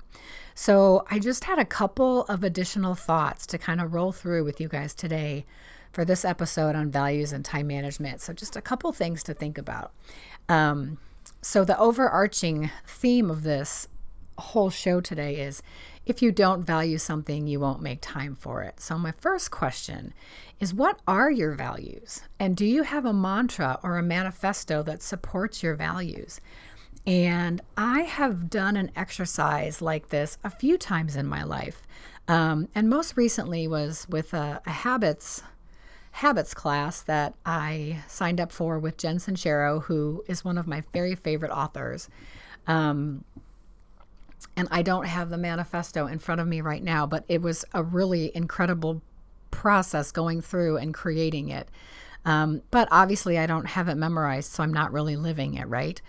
So 0.56 1.06
I 1.08 1.20
just 1.20 1.44
had 1.44 1.60
a 1.60 1.64
couple 1.64 2.24
of 2.24 2.42
additional 2.42 2.96
thoughts 2.96 3.46
to 3.46 3.56
kind 3.56 3.80
of 3.80 3.94
roll 3.94 4.10
through 4.10 4.42
with 4.42 4.60
you 4.60 4.66
guys 4.66 4.94
today 4.94 5.46
for 5.92 6.04
this 6.04 6.24
episode 6.24 6.74
on 6.74 6.90
values 6.90 7.32
and 7.32 7.44
time 7.44 7.66
management. 7.66 8.20
So, 8.20 8.32
just 8.32 8.56
a 8.56 8.62
couple 8.62 8.92
things 8.92 9.22
to 9.24 9.34
think 9.34 9.58
about. 9.58 9.92
Um, 10.48 10.98
so, 11.42 11.64
the 11.64 11.78
overarching 11.78 12.70
theme 12.86 13.30
of 13.30 13.42
this 13.42 13.88
whole 14.38 14.70
show 14.70 15.00
today 15.00 15.36
is 15.36 15.62
if 16.06 16.22
you 16.22 16.32
don't 16.32 16.64
value 16.64 16.96
something, 16.96 17.46
you 17.46 17.60
won't 17.60 17.82
make 17.82 17.98
time 18.00 18.34
for 18.34 18.62
it. 18.62 18.80
So, 18.80 18.96
my 18.98 19.12
first 19.12 19.50
question 19.50 20.14
is 20.60 20.72
what 20.74 21.00
are 21.06 21.30
your 21.30 21.52
values? 21.52 22.22
And 22.38 22.56
do 22.56 22.64
you 22.64 22.82
have 22.82 23.04
a 23.04 23.12
mantra 23.12 23.78
or 23.82 23.98
a 23.98 24.02
manifesto 24.02 24.82
that 24.84 25.02
supports 25.02 25.62
your 25.62 25.74
values? 25.74 26.40
And 27.06 27.60
I 27.76 28.02
have 28.02 28.50
done 28.50 28.76
an 28.76 28.90
exercise 28.96 29.80
like 29.80 30.08
this 30.08 30.38
a 30.44 30.50
few 30.50 30.76
times 30.76 31.16
in 31.16 31.26
my 31.26 31.42
life. 31.42 31.82
Um, 32.26 32.68
and 32.74 32.90
most 32.90 33.16
recently 33.16 33.66
was 33.66 34.06
with 34.10 34.34
a, 34.34 34.60
a 34.66 34.70
habits 34.70 35.42
habits 36.12 36.54
class 36.54 37.02
that 37.02 37.34
I 37.44 38.02
signed 38.08 38.40
up 38.40 38.52
for 38.52 38.78
with 38.78 38.96
Jen 38.96 39.18
Sincero, 39.18 39.82
who 39.84 40.24
is 40.26 40.44
one 40.44 40.58
of 40.58 40.66
my 40.66 40.82
very 40.92 41.14
favorite 41.14 41.50
authors. 41.52 42.08
Um, 42.66 43.24
and 44.56 44.68
I 44.70 44.82
don't 44.82 45.06
have 45.06 45.30
the 45.30 45.38
manifesto 45.38 46.06
in 46.06 46.18
front 46.18 46.40
of 46.40 46.46
me 46.46 46.60
right 46.60 46.82
now, 46.82 47.06
but 47.06 47.24
it 47.28 47.42
was 47.42 47.64
a 47.72 47.82
really 47.82 48.34
incredible 48.34 49.02
process 49.50 50.12
going 50.12 50.40
through 50.40 50.76
and 50.76 50.92
creating 50.92 51.48
it. 51.48 51.68
Um, 52.24 52.62
but 52.70 52.88
obviously, 52.90 53.38
I 53.38 53.46
don't 53.46 53.66
have 53.66 53.88
it 53.88 53.94
memorized, 53.94 54.52
so 54.52 54.62
I'm 54.62 54.72
not 54.72 54.92
really 54.92 55.16
living 55.16 55.54
it, 55.54 55.66
right? 55.68 56.00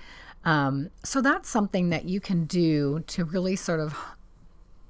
Um, 0.46 0.90
so 1.04 1.22
that's 1.22 1.50
something 1.50 1.90
that 1.90 2.06
you 2.06 2.20
can 2.20 2.46
do 2.46 3.04
to 3.08 3.26
really 3.26 3.56
sort 3.56 3.80
of 3.80 3.96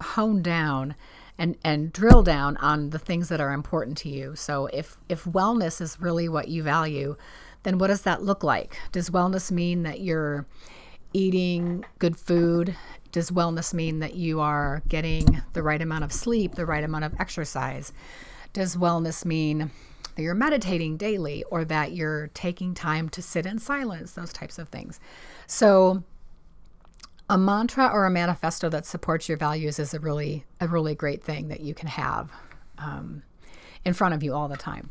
hone 0.01 0.41
down 0.41 0.95
and 1.39 1.57
and 1.63 1.91
drill 1.91 2.21
down 2.21 2.57
on 2.57 2.91
the 2.91 2.99
things 2.99 3.29
that 3.29 3.39
are 3.39 3.53
important 3.53 3.97
to 3.99 4.09
you. 4.09 4.35
So 4.35 4.67
if 4.67 4.97
if 5.07 5.23
wellness 5.23 5.81
is 5.81 5.99
really 5.99 6.29
what 6.29 6.49
you 6.49 6.61
value, 6.61 7.15
then 7.63 7.79
what 7.79 7.87
does 7.87 8.03
that 8.03 8.21
look 8.21 8.43
like? 8.43 8.77
Does 8.91 9.09
wellness 9.09 9.49
mean 9.49 9.83
that 9.83 10.01
you're 10.01 10.45
eating 11.13 11.85
good 11.97 12.17
food? 12.17 12.75
Does 13.11 13.31
wellness 13.31 13.73
mean 13.73 13.99
that 13.99 14.15
you 14.15 14.39
are 14.41 14.83
getting 14.87 15.41
the 15.53 15.63
right 15.63 15.81
amount 15.81 16.03
of 16.03 16.11
sleep, 16.11 16.55
the 16.55 16.65
right 16.65 16.83
amount 16.83 17.05
of 17.05 17.15
exercise? 17.19 17.91
Does 18.53 18.75
wellness 18.75 19.25
mean 19.25 19.71
that 20.15 20.21
you're 20.21 20.35
meditating 20.35 20.97
daily 20.97 21.43
or 21.49 21.63
that 21.65 21.93
you're 21.93 22.27
taking 22.33 22.73
time 22.73 23.07
to 23.09 23.21
sit 23.21 23.45
in 23.45 23.59
silence, 23.59 24.11
those 24.11 24.33
types 24.33 24.59
of 24.59 24.69
things? 24.69 24.99
So 25.47 26.03
a 27.29 27.37
mantra 27.37 27.87
or 27.93 28.05
a 28.05 28.09
manifesto 28.09 28.69
that 28.69 28.85
supports 28.85 29.29
your 29.29 29.37
values 29.37 29.79
is 29.79 29.93
a 29.93 29.99
really 29.99 30.45
a 30.59 30.67
really 30.67 30.95
great 30.95 31.23
thing 31.23 31.47
that 31.49 31.61
you 31.61 31.73
can 31.73 31.87
have 31.87 32.31
um, 32.79 33.21
in 33.85 33.93
front 33.93 34.15
of 34.15 34.23
you 34.23 34.33
all 34.33 34.47
the 34.47 34.57
time. 34.57 34.89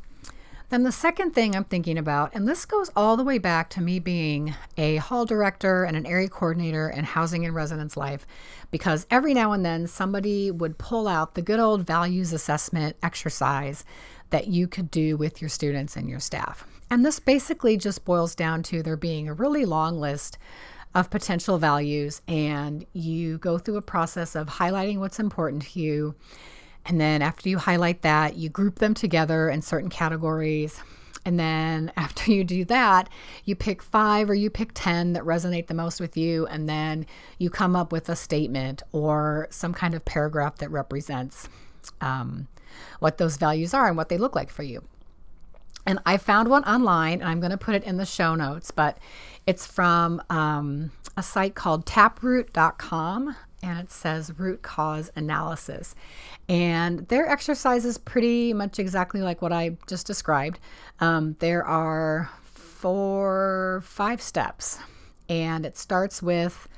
Then 0.71 0.83
the 0.83 0.93
second 0.93 1.31
thing 1.31 1.57
I'm 1.57 1.65
thinking 1.65 1.97
about, 1.97 2.35
and 2.35 2.47
this 2.47 2.67
goes 2.67 2.91
all 2.95 3.17
the 3.17 3.25
way 3.25 3.39
back 3.39 3.71
to 3.71 3.81
me 3.81 3.99
being 3.99 4.55
a 4.77 4.97
hall 4.97 5.25
director 5.25 5.85
and 5.85 5.97
an 5.97 6.05
area 6.05 6.29
coordinator 6.29 6.91
in 6.91 7.05
housing 7.05 7.47
and 7.47 7.55
residence 7.55 7.97
life, 7.97 8.27
because 8.71 9.07
every 9.11 9.33
now 9.33 9.53
and 9.53 9.65
then 9.65 9.87
somebody 9.87 10.51
would 10.51 10.77
pull 10.77 11.09
out 11.09 11.35
the 11.35 11.43
good 11.43 11.59
old 11.59 11.87
values 11.87 12.35
assessment 12.35 12.97
exercise 13.03 13.83
that 14.29 14.49
you 14.49 14.69
could 14.69 14.91
do 14.91 15.17
with 15.17 15.41
your 15.41 15.49
students 15.49 15.97
and 15.97 16.07
your 16.07 16.21
staff. 16.21 16.67
And 16.91 17.03
this 17.03 17.19
basically 17.19 17.79
just 17.79 18.05
boils 18.05 18.35
down 18.35 18.63
to 18.65 18.83
there 18.83 18.97
being 18.97 19.27
a 19.27 19.35
really 19.35 19.65
long 19.65 19.99
list 19.99 20.37
of 20.99 21.11
potential 21.11 21.59
values, 21.59 22.21
and 22.27 22.85
you 22.93 23.39
go 23.39 23.59
through 23.59 23.77
a 23.77 23.83
process 23.83 24.35
of 24.35 24.49
highlighting 24.49 24.99
what's 24.99 25.21
important 25.21 25.63
to 25.63 25.81
you. 25.81 26.15
And 26.87 27.01
then 27.01 27.23
after 27.23 27.49
you 27.49 27.59
highlight 27.59 28.03
that, 28.03 28.37
you 28.37 28.49
group 28.49 28.79
them 28.79 28.95
together 28.95 29.49
in 29.49 29.63
certain 29.63 29.91
categories. 29.91 30.81
And 31.25 31.39
then 31.39 31.93
after 31.97 32.33
you 32.33 32.45
do 32.45 32.65
that, 32.67 33.09
you 33.45 33.55
pick 33.55 33.83
five 33.83 34.29
or 34.29 34.35
you 34.35 34.51
pick 34.51 34.71
10 34.75 35.13
that 35.13 35.23
resonate 35.23 35.67
the 35.67 35.75
most 35.75 36.01
with 36.01 36.17
you. 36.17 36.47
And 36.47 36.69
then 36.69 37.07
you 37.39 37.51
come 37.51 37.77
up 37.77 37.93
with 37.93 38.09
a 38.09 38.17
statement 38.17 38.83
or 38.93 39.47
some 39.51 39.75
kind 39.75 39.95
of 39.95 40.05
paragraph 40.05 40.57
that 40.57 40.71
represents 40.71 41.49
um, 42.01 42.49
what 42.99 43.19
those 43.19 43.37
values 43.37 43.73
are 43.75 43.87
and 43.87 43.97
what 43.97 44.09
they 44.09 44.19
look 44.19 44.35
like 44.35 44.51
for 44.51 44.63
you. 44.63 44.83
And 45.87 45.99
I 46.05 46.17
found 46.19 46.49
one 46.49 46.65
online, 46.65 47.21
and 47.21 47.29
I'm 47.29 47.41
going 47.41 47.51
to 47.51 47.59
put 47.59 47.75
it 47.75 47.85
in 47.85 47.97
the 47.97 48.07
show 48.07 48.35
notes, 48.35 48.71
but 48.71 48.99
it's 49.47 49.67
from 49.67 50.23
um, 50.29 50.93
a 51.17 51.23
site 51.23 51.55
called 51.55 51.87
taproot.com 51.87 53.35
and 53.63 53.79
it 53.79 53.91
says 53.91 54.39
root 54.39 54.63
cause 54.63 55.11
analysis. 55.17 55.95
And 56.49 57.09
their 57.09 57.29
exercise 57.29 57.85
is 57.85 57.99
pretty 57.99 58.53
much 58.53 58.79
exactly 58.79 59.21
like 59.21 59.43
what 59.43 59.53
I 59.53 59.77
just 59.87 60.07
described. 60.07 60.59
Um, 61.01 61.37
there 61.41 61.65
are 61.65 62.31
four, 62.45 63.83
five 63.85 64.23
steps, 64.23 64.79
and 65.29 65.67
it 65.67 65.77
starts 65.77 66.23
with 66.23 66.69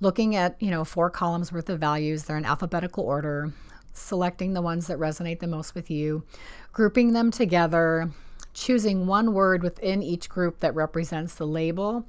looking 0.00 0.34
at, 0.34 0.60
you 0.60 0.70
know, 0.70 0.84
four 0.84 1.10
columns 1.10 1.52
worth 1.52 1.68
of 1.68 1.78
values. 1.78 2.24
They're 2.24 2.38
in 2.38 2.44
alphabetical 2.44 3.04
order, 3.04 3.52
selecting 3.92 4.54
the 4.54 4.62
ones 4.62 4.86
that 4.86 4.98
resonate 4.98 5.40
the 5.40 5.46
most 5.46 5.74
with 5.74 5.90
you, 5.90 6.24
grouping 6.72 7.12
them 7.12 7.30
together, 7.30 8.10
choosing 8.54 9.06
one 9.06 9.34
word 9.34 9.62
within 9.62 10.02
each 10.02 10.28
group 10.28 10.60
that 10.60 10.74
represents 10.74 11.34
the 11.34 11.46
label, 11.46 12.06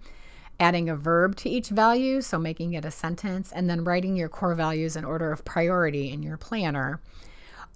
adding 0.59 0.87
a 0.87 0.95
verb 0.95 1.35
to 1.37 1.49
each 1.49 1.69
value, 1.69 2.21
so 2.21 2.39
making 2.39 2.73
it 2.73 2.85
a 2.85 2.91
sentence, 2.91 3.51
and 3.51 3.69
then 3.69 3.83
writing 3.83 4.15
your 4.15 4.29
core 4.29 4.55
values 4.55 4.95
in 4.95 5.03
order 5.03 5.31
of 5.31 5.43
priority 5.43 6.11
in 6.11 6.23
your 6.23 6.37
planner 6.37 7.01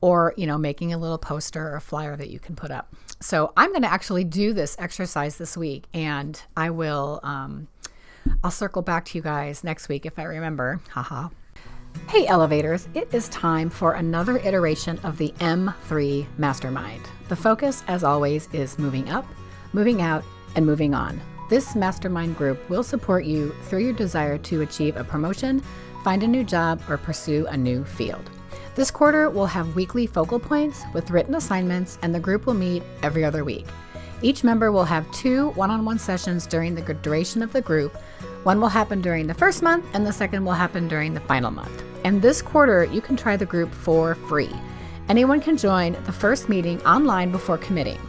or 0.01 0.33
you 0.37 0.47
know 0.47 0.57
making 0.57 0.93
a 0.93 0.97
little 0.97 1.17
poster 1.17 1.75
or 1.75 1.79
flyer 1.81 2.15
that 2.15 2.29
you 2.29 2.39
can 2.39 2.55
put 2.55 2.71
up. 2.71 2.93
So 3.19 3.51
i'm 3.57 3.71
going 3.71 3.81
to 3.81 3.91
actually 3.91 4.23
do 4.23 4.53
this 4.53 4.77
exercise 4.79 5.37
this 5.37 5.57
week 5.57 5.85
and 5.93 6.41
i 6.55 6.69
will 6.69 7.19
um, 7.23 7.67
i'll 8.41 8.51
circle 8.51 8.81
back 8.81 9.03
to 9.05 9.17
you 9.17 9.21
guys 9.21 9.61
next 9.61 9.89
week 9.89 10.05
if 10.05 10.17
i 10.17 10.23
remember. 10.23 10.79
Haha 10.91 11.29
Hey, 12.09 12.25
elevators, 12.25 12.87
it 12.95 13.13
is 13.13 13.29
time 13.29 13.69
for 13.69 13.93
another 13.93 14.39
iteration 14.39 14.99
of 15.03 15.17
the 15.17 15.31
M3 15.39 16.25
Mastermind. 16.37 17.07
The 17.27 17.35
focus, 17.35 17.83
as 17.87 18.03
always, 18.03 18.49
is 18.51 18.79
moving 18.79 19.09
up, 19.09 19.25
moving 19.73 20.01
out, 20.01 20.23
and 20.55 20.65
moving 20.65 20.95
on. 20.95 21.21
This 21.49 21.75
mastermind 21.75 22.35
group 22.35 22.67
will 22.69 22.83
support 22.83 23.25
you 23.25 23.55
through 23.63 23.79
your 23.83 23.93
desire 23.93 24.37
to 24.39 24.61
achieve 24.61 24.97
a 24.97 25.03
promotion, 25.03 25.63
find 26.03 26.23
a 26.23 26.27
new 26.27 26.43
job, 26.43 26.81
or 26.89 26.97
pursue 26.97 27.45
a 27.47 27.55
new 27.55 27.85
field. 27.85 28.29
This 28.75 28.91
quarter 28.91 29.29
will 29.29 29.45
have 29.45 29.75
weekly 29.75 30.07
focal 30.07 30.39
points 30.39 30.83
with 30.93 31.11
written 31.11 31.35
assignments, 31.35 31.99
and 32.01 32.13
the 32.13 32.19
group 32.19 32.45
will 32.45 32.53
meet 32.53 32.81
every 33.03 33.23
other 33.23 33.43
week. 33.43 33.67
Each 34.21 34.43
member 34.43 34.71
will 34.71 34.85
have 34.85 35.09
two 35.11 35.49
one 35.51 35.71
on 35.71 35.85
one 35.85 35.99
sessions 35.99 36.45
during 36.45 36.75
the 36.75 36.93
duration 36.93 37.41
of 37.41 37.53
the 37.53 37.61
group 37.61 37.97
one 38.43 38.61
will 38.61 38.69
happen 38.69 39.01
during 39.01 39.27
the 39.27 39.33
first 39.33 39.61
month, 39.61 39.85
and 39.93 40.07
the 40.07 40.13
second 40.13 40.45
will 40.45 40.53
happen 40.53 40.87
during 40.87 41.13
the 41.13 41.19
final 41.19 41.51
month. 41.51 41.83
And 42.05 42.21
this 42.21 42.41
quarter, 42.41 42.85
you 42.85 43.01
can 43.01 43.17
try 43.17 43.35
the 43.35 43.45
group 43.45 43.73
for 43.73 44.15
free. 44.15 44.49
Anyone 45.09 45.41
can 45.41 45.57
join 45.57 45.97
the 46.05 46.13
first 46.13 46.47
meeting 46.47 46.81
online 46.83 47.31
before 47.31 47.57
committing. 47.57 47.99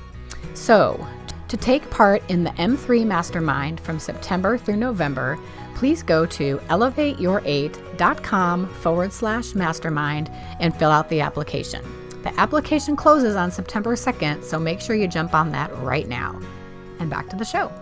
So, 0.55 1.05
to 1.49 1.57
take 1.57 1.91
part 1.91 2.23
in 2.31 2.45
the 2.45 2.51
M3 2.51 3.05
Mastermind 3.05 3.81
from 3.81 3.99
September 3.99 4.57
through 4.57 4.77
November, 4.77 5.37
please 5.75 6.05
go 6.05 6.25
to 6.27 6.59
elevateyour8.com 6.69 8.69
forward 8.75 9.13
slash 9.13 9.57
mastermind 9.57 10.31
and 10.61 10.77
fill 10.77 10.93
out 10.93 11.09
the 11.09 11.21
application. 11.21 11.85
The 12.23 12.33
application 12.39 12.97
closes 12.97 13.37
on 13.37 13.51
September 13.51 13.95
2nd, 13.95 14.45
so 14.45 14.59
make 14.59 14.81
sure 14.81 14.95
you 14.95 15.09
jump 15.09 15.35
on 15.35 15.53
that 15.53 15.75
right 15.79 16.09
now. 16.09 16.41
And 16.99 17.09
back 17.09 17.29
to 17.31 17.37
the 17.37 17.45
show 17.45 17.73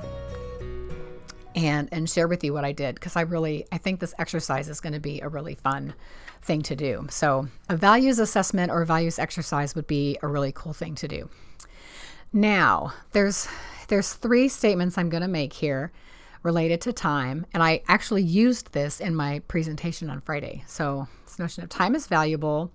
and 1.58 1.88
and 1.90 2.08
share 2.08 2.28
with 2.28 2.44
you 2.44 2.52
what 2.52 2.64
I 2.64 2.72
did 2.72 2.94
because 2.94 3.16
I 3.16 3.22
really 3.22 3.66
I 3.72 3.78
think 3.78 3.98
this 4.00 4.14
exercise 4.18 4.68
is 4.68 4.80
going 4.80 4.92
to 4.92 5.00
be 5.00 5.20
a 5.20 5.28
really 5.28 5.56
fun 5.56 5.94
thing 6.42 6.62
to 6.62 6.76
do. 6.76 7.06
So, 7.10 7.48
a 7.68 7.76
values 7.76 8.18
assessment 8.18 8.70
or 8.70 8.84
values 8.84 9.18
exercise 9.18 9.74
would 9.74 9.86
be 9.86 10.18
a 10.22 10.28
really 10.28 10.52
cool 10.52 10.72
thing 10.72 10.94
to 10.96 11.08
do. 11.08 11.28
Now, 12.32 12.92
there's 13.12 13.48
there's 13.88 14.12
three 14.12 14.48
statements 14.48 14.96
I'm 14.96 15.08
going 15.08 15.22
to 15.22 15.28
make 15.28 15.52
here 15.52 15.90
related 16.44 16.80
to 16.82 16.92
time, 16.92 17.46
and 17.52 17.62
I 17.62 17.82
actually 17.88 18.22
used 18.22 18.72
this 18.72 19.00
in 19.00 19.14
my 19.14 19.40
presentation 19.48 20.08
on 20.08 20.20
Friday. 20.20 20.62
So, 20.66 21.08
this 21.24 21.38
notion 21.38 21.64
of 21.64 21.70
time 21.70 21.96
is 21.96 22.06
valuable, 22.06 22.70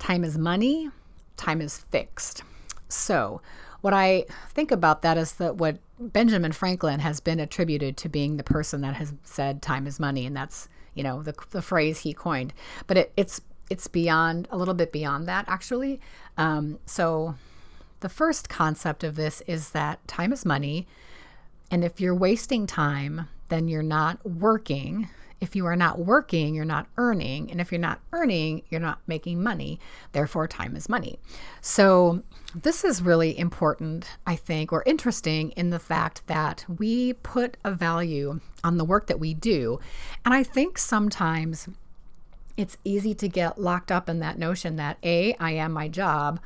time 0.00 0.24
is 0.24 0.36
money, 0.36 0.90
time 1.36 1.60
is 1.60 1.84
fixed. 1.92 2.42
So, 2.88 3.40
what 3.82 3.94
I 3.94 4.24
think 4.48 4.72
about 4.72 5.02
that 5.02 5.16
is 5.16 5.34
that 5.34 5.56
what 5.56 5.78
Benjamin 6.00 6.52
Franklin 6.52 7.00
has 7.00 7.20
been 7.20 7.38
attributed 7.38 7.96
to 7.98 8.08
being 8.08 8.36
the 8.36 8.42
person 8.42 8.80
that 8.80 8.94
has 8.96 9.14
said 9.22 9.62
time 9.62 9.86
is 9.86 10.00
money, 10.00 10.26
and 10.26 10.36
that's 10.36 10.68
you 10.94 11.04
know 11.04 11.22
the 11.22 11.34
the 11.50 11.62
phrase 11.62 12.00
he 12.00 12.12
coined. 12.12 12.52
But 12.88 12.96
it, 12.96 13.12
it's 13.16 13.40
it's 13.70 13.86
beyond 13.86 14.48
a 14.50 14.58
little 14.58 14.74
bit 14.74 14.90
beyond 14.90 15.28
that 15.28 15.44
actually. 15.46 16.00
Um, 16.36 16.80
so 16.84 17.36
the 18.00 18.08
first 18.08 18.48
concept 18.48 19.04
of 19.04 19.14
this 19.14 19.42
is 19.46 19.70
that 19.70 20.06
time 20.08 20.32
is 20.32 20.44
money, 20.44 20.88
and 21.70 21.84
if 21.84 22.00
you're 22.00 22.14
wasting 22.14 22.66
time, 22.66 23.28
then 23.48 23.68
you're 23.68 23.82
not 23.82 24.24
working 24.26 25.08
if 25.40 25.56
you 25.56 25.66
are 25.66 25.76
not 25.76 25.98
working, 25.98 26.54
you're 26.54 26.64
not 26.64 26.86
earning. 26.96 27.50
And 27.50 27.60
if 27.60 27.72
you're 27.72 27.80
not 27.80 28.00
earning, 28.12 28.62
you're 28.70 28.80
not 28.80 29.00
making 29.06 29.42
money. 29.42 29.80
Therefore, 30.12 30.46
time 30.46 30.76
is 30.76 30.88
money. 30.88 31.18
So, 31.60 32.22
this 32.54 32.84
is 32.84 33.00
really 33.00 33.38
important, 33.38 34.08
I 34.26 34.34
think, 34.34 34.72
or 34.72 34.82
interesting 34.84 35.50
in 35.52 35.70
the 35.70 35.78
fact 35.78 36.26
that 36.26 36.64
we 36.68 37.12
put 37.12 37.56
a 37.64 37.70
value 37.70 38.40
on 38.64 38.76
the 38.76 38.84
work 38.84 39.06
that 39.06 39.20
we 39.20 39.34
do. 39.34 39.78
And 40.24 40.34
I 40.34 40.42
think 40.42 40.76
sometimes 40.76 41.68
it's 42.56 42.76
easy 42.84 43.14
to 43.14 43.28
get 43.28 43.60
locked 43.60 43.92
up 43.92 44.08
in 44.08 44.18
that 44.18 44.38
notion 44.38 44.76
that 44.76 44.98
A, 45.04 45.34
I 45.34 45.52
am 45.52 45.72
my 45.72 45.88
job, 45.88 46.40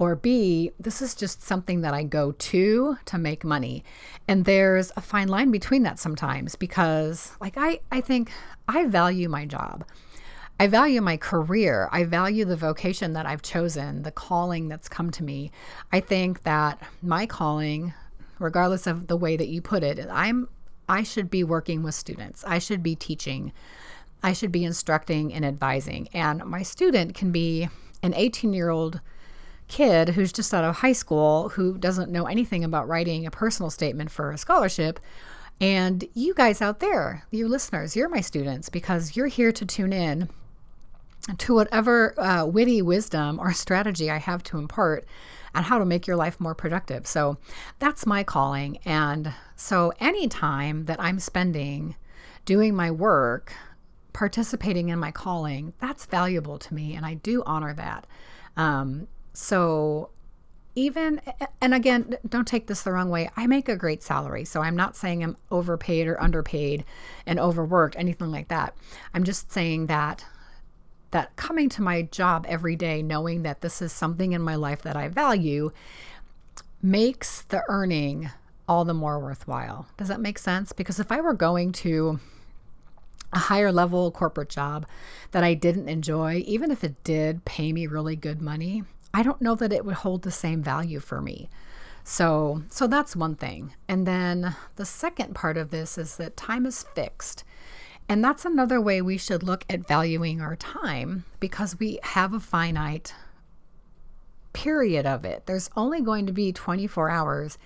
or 0.00 0.16
B, 0.16 0.72
this 0.80 1.02
is 1.02 1.14
just 1.14 1.42
something 1.42 1.82
that 1.82 1.92
I 1.92 2.04
go 2.04 2.32
to 2.32 2.96
to 3.04 3.18
make 3.18 3.44
money. 3.44 3.84
And 4.26 4.46
there's 4.46 4.90
a 4.96 5.02
fine 5.02 5.28
line 5.28 5.50
between 5.50 5.82
that 5.82 5.98
sometimes 5.98 6.56
because 6.56 7.32
like 7.38 7.54
I 7.58 7.80
I 7.92 8.00
think 8.00 8.32
I 8.66 8.86
value 8.86 9.28
my 9.28 9.44
job. 9.44 9.84
I 10.58 10.68
value 10.68 11.02
my 11.02 11.18
career. 11.18 11.88
I 11.92 12.04
value 12.04 12.46
the 12.46 12.56
vocation 12.56 13.12
that 13.12 13.26
I've 13.26 13.42
chosen, 13.42 14.02
the 14.02 14.10
calling 14.10 14.68
that's 14.68 14.88
come 14.88 15.10
to 15.12 15.22
me. 15.22 15.52
I 15.92 16.00
think 16.00 16.44
that 16.44 16.82
my 17.02 17.26
calling, 17.26 17.92
regardless 18.38 18.86
of 18.86 19.06
the 19.06 19.16
way 19.18 19.36
that 19.36 19.48
you 19.48 19.60
put 19.60 19.82
it, 19.82 20.08
I'm 20.10 20.48
I 20.88 21.02
should 21.02 21.30
be 21.30 21.44
working 21.44 21.82
with 21.82 21.94
students. 21.94 22.42
I 22.46 22.58
should 22.58 22.82
be 22.82 22.96
teaching. 22.96 23.52
I 24.22 24.32
should 24.32 24.50
be 24.50 24.64
instructing 24.64 25.34
and 25.34 25.44
advising. 25.44 26.08
And 26.14 26.42
my 26.46 26.62
student 26.62 27.14
can 27.14 27.32
be 27.32 27.68
an 28.02 28.14
18 28.14 28.54
year 28.54 28.70
old 28.70 29.02
kid 29.70 30.10
who's 30.10 30.32
just 30.32 30.52
out 30.52 30.64
of 30.64 30.76
high 30.76 30.92
school 30.92 31.50
who 31.50 31.78
doesn't 31.78 32.10
know 32.10 32.26
anything 32.26 32.64
about 32.64 32.88
writing 32.88 33.24
a 33.24 33.30
personal 33.30 33.70
statement 33.70 34.10
for 34.10 34.32
a 34.32 34.38
scholarship. 34.38 35.00
And 35.60 36.04
you 36.12 36.34
guys 36.34 36.60
out 36.60 36.80
there, 36.80 37.24
you 37.30 37.46
listeners, 37.48 37.94
you're 37.94 38.08
my 38.08 38.20
students 38.20 38.68
because 38.68 39.16
you're 39.16 39.28
here 39.28 39.52
to 39.52 39.64
tune 39.64 39.92
in 39.92 40.28
to 41.38 41.54
whatever 41.54 42.18
uh, 42.18 42.46
witty 42.46 42.82
wisdom 42.82 43.38
or 43.38 43.52
strategy 43.52 44.10
I 44.10 44.18
have 44.18 44.42
to 44.44 44.58
impart 44.58 45.06
on 45.54 45.64
how 45.64 45.78
to 45.78 45.84
make 45.84 46.06
your 46.06 46.16
life 46.16 46.40
more 46.40 46.54
productive. 46.54 47.06
So 47.06 47.38
that's 47.78 48.06
my 48.06 48.24
calling. 48.24 48.78
And 48.84 49.32
so 49.56 49.92
any 50.00 50.28
time 50.28 50.86
that 50.86 51.00
I'm 51.00 51.20
spending 51.20 51.94
doing 52.44 52.74
my 52.74 52.90
work, 52.90 53.52
participating 54.12 54.88
in 54.88 54.98
my 54.98 55.10
calling, 55.10 55.74
that's 55.80 56.06
valuable 56.06 56.58
to 56.58 56.74
me. 56.74 56.94
And 56.94 57.04
I 57.06 57.14
do 57.14 57.42
honor 57.44 57.74
that. 57.74 58.06
Um, 58.56 59.06
so 59.32 60.10
even 60.74 61.20
and 61.60 61.74
again 61.74 62.16
don't 62.28 62.46
take 62.46 62.66
this 62.66 62.82
the 62.82 62.92
wrong 62.92 63.10
way. 63.10 63.28
I 63.36 63.46
make 63.46 63.68
a 63.68 63.76
great 63.76 64.02
salary 64.02 64.44
so 64.44 64.62
i'm 64.62 64.76
not 64.76 64.96
saying 64.96 65.22
i'm 65.22 65.36
overpaid 65.50 66.06
or 66.06 66.20
underpaid 66.22 66.84
and 67.26 67.38
overworked 67.38 67.96
anything 67.96 68.30
like 68.30 68.48
that. 68.48 68.74
I'm 69.14 69.24
just 69.24 69.50
saying 69.52 69.86
that 69.86 70.24
that 71.10 71.34
coming 71.36 71.68
to 71.70 71.82
my 71.82 72.02
job 72.02 72.46
every 72.48 72.76
day 72.76 73.02
knowing 73.02 73.42
that 73.42 73.62
this 73.62 73.82
is 73.82 73.92
something 73.92 74.32
in 74.32 74.42
my 74.42 74.54
life 74.54 74.82
that 74.82 74.96
i 74.96 75.08
value 75.08 75.70
makes 76.82 77.42
the 77.42 77.62
earning 77.68 78.30
all 78.68 78.84
the 78.84 78.94
more 78.94 79.18
worthwhile. 79.18 79.86
Does 79.96 80.06
that 80.06 80.20
make 80.20 80.38
sense? 80.38 80.72
Because 80.72 81.00
if 81.00 81.10
i 81.10 81.20
were 81.20 81.34
going 81.34 81.72
to 81.72 82.20
a 83.32 83.38
higher 83.38 83.72
level 83.72 84.10
corporate 84.10 84.48
job 84.48 84.86
that 85.30 85.44
i 85.44 85.54
didn't 85.54 85.88
enjoy 85.88 86.42
even 86.46 86.70
if 86.70 86.82
it 86.82 87.02
did 87.04 87.44
pay 87.44 87.72
me 87.72 87.86
really 87.86 88.16
good 88.16 88.42
money 88.42 88.82
I 89.12 89.22
don't 89.22 89.42
know 89.42 89.54
that 89.56 89.72
it 89.72 89.84
would 89.84 89.96
hold 89.96 90.22
the 90.22 90.30
same 90.30 90.62
value 90.62 91.00
for 91.00 91.20
me. 91.20 91.48
So, 92.04 92.62
so 92.70 92.86
that's 92.86 93.14
one 93.14 93.34
thing. 93.34 93.74
And 93.88 94.06
then 94.06 94.54
the 94.76 94.84
second 94.84 95.34
part 95.34 95.56
of 95.56 95.70
this 95.70 95.98
is 95.98 96.16
that 96.16 96.36
time 96.36 96.66
is 96.66 96.84
fixed. 96.94 97.44
And 98.08 98.24
that's 98.24 98.44
another 98.44 98.80
way 98.80 99.00
we 99.00 99.16
should 99.16 99.42
look 99.42 99.64
at 99.70 99.86
valuing 99.86 100.40
our 100.40 100.56
time 100.56 101.24
because 101.38 101.78
we 101.78 102.00
have 102.02 102.34
a 102.34 102.40
finite 102.40 103.14
period 104.52 105.06
of 105.06 105.24
it. 105.24 105.46
There's 105.46 105.70
only 105.76 106.00
going 106.00 106.26
to 106.26 106.32
be 106.32 106.52
24 106.52 107.08
hours 107.08 107.58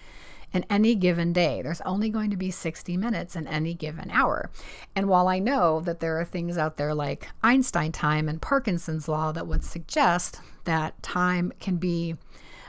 in 0.54 0.64
any 0.70 0.94
given 0.94 1.32
day. 1.32 1.60
There's 1.60 1.80
only 1.80 2.08
going 2.08 2.30
to 2.30 2.36
be 2.36 2.50
60 2.50 2.96
minutes 2.96 3.34
in 3.34 3.48
any 3.48 3.74
given 3.74 4.10
hour. 4.12 4.50
And 4.94 5.08
while 5.08 5.26
I 5.26 5.40
know 5.40 5.80
that 5.80 5.98
there 5.98 6.18
are 6.18 6.24
things 6.24 6.56
out 6.56 6.76
there 6.76 6.94
like 6.94 7.28
Einstein 7.42 7.90
time 7.90 8.28
and 8.28 8.40
Parkinson's 8.40 9.08
law 9.08 9.32
that 9.32 9.48
would 9.48 9.64
suggest 9.64 10.40
that 10.62 11.02
time 11.02 11.52
can 11.58 11.76
be 11.76 12.16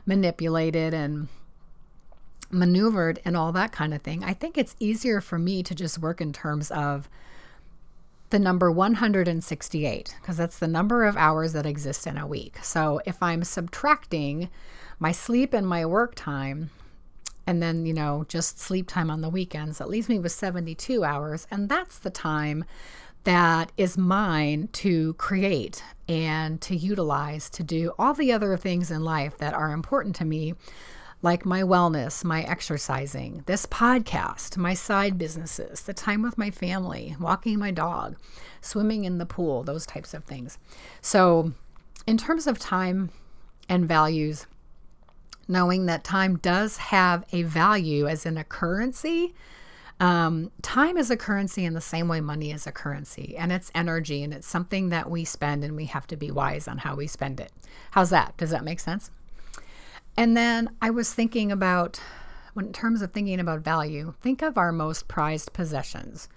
manipulated 0.06 0.94
and 0.94 1.28
maneuvered 2.50 3.20
and 3.24 3.38
all 3.38 3.52
that 3.52 3.72
kind 3.72 3.94
of 3.94 4.02
thing, 4.02 4.24
I 4.24 4.34
think 4.34 4.58
it's 4.58 4.76
easier 4.80 5.22
for 5.22 5.38
me 5.38 5.62
to 5.62 5.76
just 5.76 6.00
work 6.00 6.20
in 6.20 6.34
terms 6.34 6.72
of 6.72 7.08
the 8.32 8.40
number 8.40 8.72
168 8.72 10.16
because 10.20 10.38
that's 10.38 10.58
the 10.58 10.68
number 10.68 11.06
of 11.06 11.16
hours 11.16 11.54
that 11.54 11.68
exist 11.68 12.08
in 12.08 12.18
a 12.18 12.26
week. 12.26 12.58
So 12.64 13.00
if 13.06 13.22
I'm 13.22 13.44
subtracting 13.44 14.50
my 14.98 15.12
sleep 15.12 15.54
and 15.54 15.68
my 15.68 15.86
work 15.86 16.16
time 16.16 16.72
and 17.48 17.62
then, 17.62 17.86
you 17.86 17.94
know, 17.94 18.26
just 18.28 18.60
sleep 18.60 18.88
time 18.88 19.10
on 19.10 19.22
the 19.22 19.30
weekends. 19.30 19.78
That 19.78 19.90
leaves 19.90 20.10
me 20.10 20.20
with 20.20 20.32
72 20.32 21.04
hours. 21.04 21.48
And 21.52 21.70
that's 21.70 22.00
the 22.00 22.10
time 22.10 22.66
that 23.26 23.72
is 23.78 23.98
mine 23.98 24.70
to 24.72 25.14
create 25.16 25.84
and 26.08 26.62
to 26.62 26.76
utilize 26.76 27.50
to 27.50 27.64
do 27.64 27.92
all 27.98 28.14
the 28.14 28.32
other 28.32 28.56
things 28.56 28.92
in 28.92 29.04
life 29.04 29.38
that 29.40 29.54
are 29.54 29.72
important 29.72 30.16
to 30.16 30.26
me, 30.26 30.54
like 31.22 31.44
my 31.44 31.62
wellness, 31.62 32.24
my 32.24 32.44
exercising, 32.44 33.44
this 33.48 33.66
podcast, 33.66 34.58
my 34.58 34.76
side 34.76 35.18
businesses, 35.18 35.82
the 35.82 35.94
time 35.94 36.22
with 36.22 36.38
my 36.38 36.52
family, 36.52 37.16
walking 37.20 37.58
my 37.58 37.72
dog, 37.72 38.16
swimming 38.62 39.06
in 39.06 39.18
the 39.18 39.26
pool, 39.26 39.64
those 39.64 39.88
types 39.88 40.14
of 40.14 40.24
things. 40.24 40.60
So, 41.02 41.52
in 42.06 42.18
terms 42.18 42.46
of 42.46 42.60
time 42.60 43.10
and 43.68 43.88
values, 43.88 44.46
knowing 45.48 45.86
that 45.86 46.04
time 46.04 46.38
does 46.38 46.78
have 46.78 47.26
a 47.32 47.44
value 47.44 48.08
as 48.08 48.26
in 48.26 48.38
a 48.38 48.44
currency. 48.44 49.34
Um, 50.00 50.52
time 50.62 50.98
is 50.98 51.10
a 51.10 51.16
currency 51.18 51.64
in 51.64 51.74
the 51.74 51.82
same 51.82 52.08
way 52.08 52.20
money 52.20 52.52
is 52.52 52.68
a 52.68 52.72
currency, 52.72 53.36
and 53.38 53.52
it's 53.52 53.72
energy, 53.74 54.24
and 54.24 54.34
it's 54.34 54.48
something 54.48 54.90
that 54.90 55.10
we 55.10 55.24
spend, 55.24 55.64
and 55.64 55.76
we 55.76 55.86
have 55.86 56.06
to 56.08 56.18
be 56.18 56.32
wise 56.32 56.68
on 56.68 56.80
how 56.80 56.96
we 56.96 57.08
spend 57.08 57.40
it. 57.40 57.52
How's 57.92 58.10
that? 58.10 58.36
Does 58.36 58.50
that 58.50 58.66
make 58.66 58.80
sense? 58.80 59.10
And 60.18 60.36
then 60.36 60.70
I 60.82 60.90
was 60.90 61.14
thinking 61.14 61.52
about, 61.52 62.02
in 62.58 62.74
terms 62.74 63.02
of 63.02 63.12
thinking 63.12 63.40
about 63.40 63.62
value, 63.62 64.14
think 64.22 64.42
of 64.42 64.58
our 64.58 64.72
most 64.72 65.08
prized 65.08 65.54
possessions. 65.54 66.28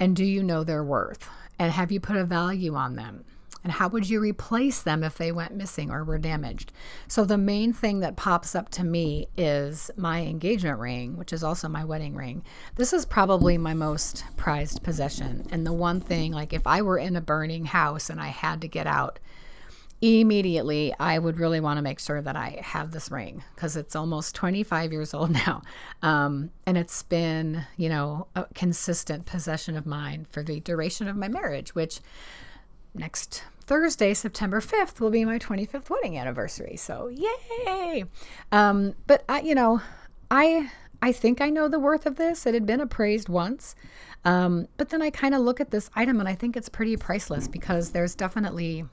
And 0.00 0.16
do 0.16 0.24
you 0.24 0.42
know 0.42 0.64
their 0.64 0.82
worth? 0.82 1.28
And 1.58 1.70
have 1.72 1.92
you 1.92 2.00
put 2.00 2.16
a 2.16 2.24
value 2.24 2.74
on 2.74 2.96
them? 2.96 3.24
And 3.64 3.72
how 3.72 3.88
would 3.88 4.08
you 4.08 4.20
replace 4.20 4.82
them 4.82 5.04
if 5.04 5.16
they 5.16 5.30
went 5.30 5.54
missing 5.54 5.90
or 5.90 6.04
were 6.04 6.18
damaged? 6.18 6.72
So, 7.06 7.24
the 7.24 7.38
main 7.38 7.72
thing 7.72 8.00
that 8.00 8.16
pops 8.16 8.54
up 8.54 8.68
to 8.70 8.84
me 8.84 9.28
is 9.36 9.90
my 9.96 10.22
engagement 10.22 10.78
ring, 10.78 11.16
which 11.16 11.32
is 11.32 11.44
also 11.44 11.68
my 11.68 11.84
wedding 11.84 12.14
ring. 12.14 12.44
This 12.76 12.92
is 12.92 13.06
probably 13.06 13.58
my 13.58 13.74
most 13.74 14.24
prized 14.36 14.82
possession. 14.82 15.46
And 15.50 15.66
the 15.66 15.72
one 15.72 16.00
thing, 16.00 16.32
like 16.32 16.52
if 16.52 16.66
I 16.66 16.82
were 16.82 16.98
in 16.98 17.16
a 17.16 17.20
burning 17.20 17.66
house 17.66 18.10
and 18.10 18.20
I 18.20 18.28
had 18.28 18.60
to 18.62 18.68
get 18.68 18.86
out, 18.86 19.20
immediately 20.02 20.92
I 20.98 21.18
would 21.18 21.38
really 21.38 21.60
want 21.60 21.78
to 21.78 21.82
make 21.82 22.00
sure 22.00 22.20
that 22.20 22.34
I 22.34 22.60
have 22.62 22.90
this 22.90 23.10
ring 23.10 23.44
because 23.54 23.76
it's 23.76 23.94
almost 23.94 24.34
25 24.34 24.92
years 24.92 25.14
old 25.14 25.30
now. 25.46 25.62
Um, 26.02 26.50
and 26.66 26.76
it's 26.76 27.04
been, 27.04 27.64
you 27.76 27.88
know, 27.88 28.26
a 28.34 28.46
consistent 28.54 29.26
possession 29.26 29.76
of 29.76 29.86
mine 29.86 30.26
for 30.28 30.42
the 30.42 30.58
duration 30.60 31.06
of 31.06 31.16
my 31.16 31.28
marriage, 31.28 31.74
which 31.74 32.00
next 32.94 33.44
Thursday, 33.62 34.14
September 34.14 34.60
5th, 34.60 35.00
will 35.00 35.10
be 35.10 35.24
my 35.24 35.38
25th 35.38 35.88
wedding 35.90 36.18
anniversary. 36.18 36.76
So, 36.76 37.08
yay! 37.08 38.04
Um, 38.50 38.94
but, 39.06 39.24
I, 39.28 39.40
you 39.40 39.54
know, 39.54 39.80
I. 40.30 40.70
I 41.04 41.10
think 41.10 41.40
I 41.40 41.50
know 41.50 41.66
the 41.66 41.80
worth 41.80 42.06
of 42.06 42.14
this. 42.14 42.46
It 42.46 42.54
had 42.54 42.64
been 42.64 42.80
appraised 42.80 43.28
once. 43.28 43.74
Um, 44.24 44.68
but 44.76 44.90
then 44.90 45.02
I 45.02 45.10
kind 45.10 45.34
of 45.34 45.40
look 45.40 45.60
at 45.60 45.72
this 45.72 45.90
item 45.96 46.20
and 46.20 46.28
I 46.28 46.36
think 46.36 46.56
it's 46.56 46.68
pretty 46.68 46.96
priceless 46.96 47.48
because 47.48 47.90
there's 47.90 48.14
definitely 48.14 48.84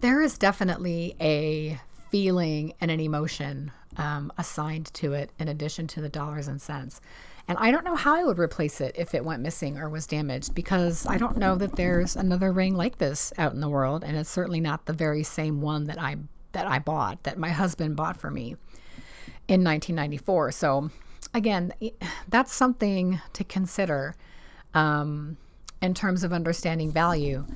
there 0.00 0.20
is 0.20 0.36
definitely 0.36 1.16
a 1.20 1.80
feeling 2.10 2.72
and 2.80 2.90
an 2.90 3.00
emotion 3.00 3.72
um, 3.96 4.32
assigned 4.36 4.92
to 4.94 5.12
it 5.14 5.30
in 5.38 5.48
addition 5.48 5.86
to 5.88 6.00
the 6.00 6.08
dollars 6.08 6.48
and 6.48 6.60
cents. 6.60 7.00
And 7.48 7.56
I 7.58 7.70
don't 7.70 7.84
know 7.84 7.94
how 7.94 8.16
I 8.16 8.24
would 8.24 8.38
replace 8.38 8.80
it 8.80 8.96
if 8.98 9.14
it 9.14 9.24
went 9.24 9.42
missing 9.42 9.78
or 9.78 9.88
was 9.88 10.06
damaged 10.06 10.54
because 10.54 11.06
I 11.06 11.16
don't 11.16 11.36
know 11.36 11.54
that 11.56 11.76
there's 11.76 12.16
another 12.16 12.52
ring 12.52 12.74
like 12.74 12.98
this 12.98 13.32
out 13.38 13.52
in 13.52 13.60
the 13.60 13.68
world 13.68 14.02
and 14.02 14.16
it's 14.16 14.30
certainly 14.30 14.60
not 14.60 14.86
the 14.86 14.92
very 14.92 15.22
same 15.22 15.60
one 15.60 15.84
that 15.84 16.00
I 16.00 16.16
that 16.52 16.66
I 16.66 16.78
bought 16.78 17.22
that 17.24 17.38
my 17.38 17.50
husband 17.50 17.96
bought 17.96 18.16
for 18.16 18.30
me 18.30 18.56
in 19.46 19.62
1994. 19.62 20.52
So 20.52 20.90
again, 21.34 21.72
that's 22.28 22.52
something 22.52 23.20
to 23.34 23.44
consider 23.44 24.16
um, 24.74 25.36
in 25.80 25.94
terms 25.94 26.24
of 26.24 26.32
understanding 26.32 26.90
value. 26.90 27.46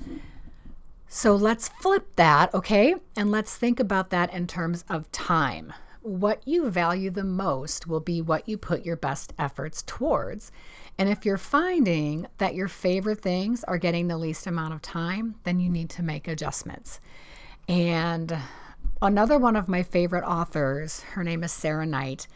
So 1.09 1.35
let's 1.35 1.68
flip 1.81 2.07
that, 2.16 2.55
okay? 2.55 2.94
And 3.16 3.33
let's 3.33 3.57
think 3.57 3.81
about 3.81 4.11
that 4.11 4.33
in 4.33 4.46
terms 4.46 4.85
of 4.88 5.11
time 5.11 5.72
what 6.03 6.47
you 6.47 6.71
value 6.71 7.11
the 7.11 7.25
most 7.25 7.87
will 7.87 8.01
be 8.01 8.23
what 8.23 8.49
you 8.49 8.57
put 8.57 8.87
your 8.87 8.97
best 8.97 9.33
efforts 9.39 9.83
towards. 9.83 10.51
And 10.99 11.09
if 11.09 11.25
you're 11.25 11.37
finding 11.37 12.27
that 12.39 12.55
your 12.55 12.69
favorite 12.69 13.23
things 13.23 13.65
are 13.65 13.79
getting 13.79 14.09
the 14.09 14.19
least 14.19 14.47
amount 14.47 14.75
of 14.75 14.83
time, 14.83 15.37
then 15.45 15.61
you 15.61 15.69
need 15.69 15.91
to 15.91 16.03
make 16.03 16.27
adjustments. 16.27 17.01
And 17.69 18.37
another 19.03 19.39
one 19.39 19.57
of 19.57 19.69
my 19.69 19.83
favorite 19.83 20.25
authors, 20.25 21.01
her 21.13 21.23
name 21.23 21.45
is 21.45 21.53
Sarah 21.53 21.87
Knight. 21.87 22.27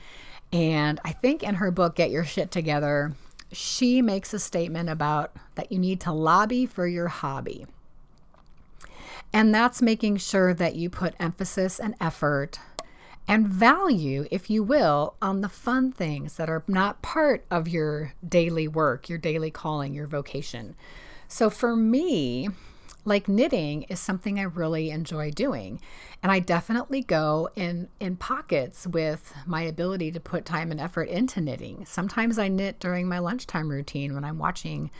And 0.52 1.00
I 1.04 1.12
think 1.12 1.42
in 1.42 1.56
her 1.56 1.70
book, 1.70 1.96
Get 1.96 2.10
Your 2.10 2.24
Shit 2.24 2.50
Together, 2.50 3.14
she 3.50 4.02
makes 4.02 4.34
a 4.34 4.38
statement 4.38 4.88
about 4.88 5.32
that 5.54 5.72
you 5.72 5.78
need 5.78 6.00
to 6.00 6.12
lobby 6.12 6.66
for 6.66 6.86
your 6.86 7.08
hobby. 7.08 7.66
And 9.32 9.54
that's 9.54 9.82
making 9.82 10.18
sure 10.18 10.54
that 10.54 10.76
you 10.76 10.90
put 10.90 11.14
emphasis 11.18 11.80
and 11.80 11.94
effort 12.00 12.60
and 13.26 13.48
value, 13.48 14.26
if 14.30 14.50
you 14.50 14.62
will, 14.62 15.14
on 15.22 15.40
the 15.40 15.48
fun 15.48 15.92
things 15.92 16.36
that 16.36 16.50
are 16.50 16.62
not 16.66 17.02
part 17.02 17.44
of 17.50 17.68
your 17.68 18.12
daily 18.26 18.68
work, 18.68 19.08
your 19.08 19.18
daily 19.18 19.50
calling, 19.50 19.94
your 19.94 20.06
vocation. 20.06 20.76
So 21.26 21.48
for 21.48 21.74
me, 21.74 22.48
like 23.04 23.28
knitting 23.28 23.82
is 23.84 24.00
something 24.00 24.38
I 24.38 24.44
really 24.44 24.90
enjoy 24.90 25.30
doing. 25.30 25.80
And 26.22 26.32
I 26.32 26.38
definitely 26.38 27.02
go 27.02 27.50
in 27.54 27.88
in 28.00 28.16
pockets 28.16 28.86
with 28.86 29.34
my 29.46 29.62
ability 29.62 30.12
to 30.12 30.20
put 30.20 30.44
time 30.44 30.70
and 30.70 30.80
effort 30.80 31.08
into 31.08 31.40
knitting. 31.40 31.84
Sometimes 31.86 32.38
I 32.38 32.48
knit 32.48 32.80
during 32.80 33.08
my 33.08 33.18
lunchtime 33.18 33.70
routine 33.70 34.14
when 34.14 34.24
I'm 34.24 34.38
watching 34.38 34.90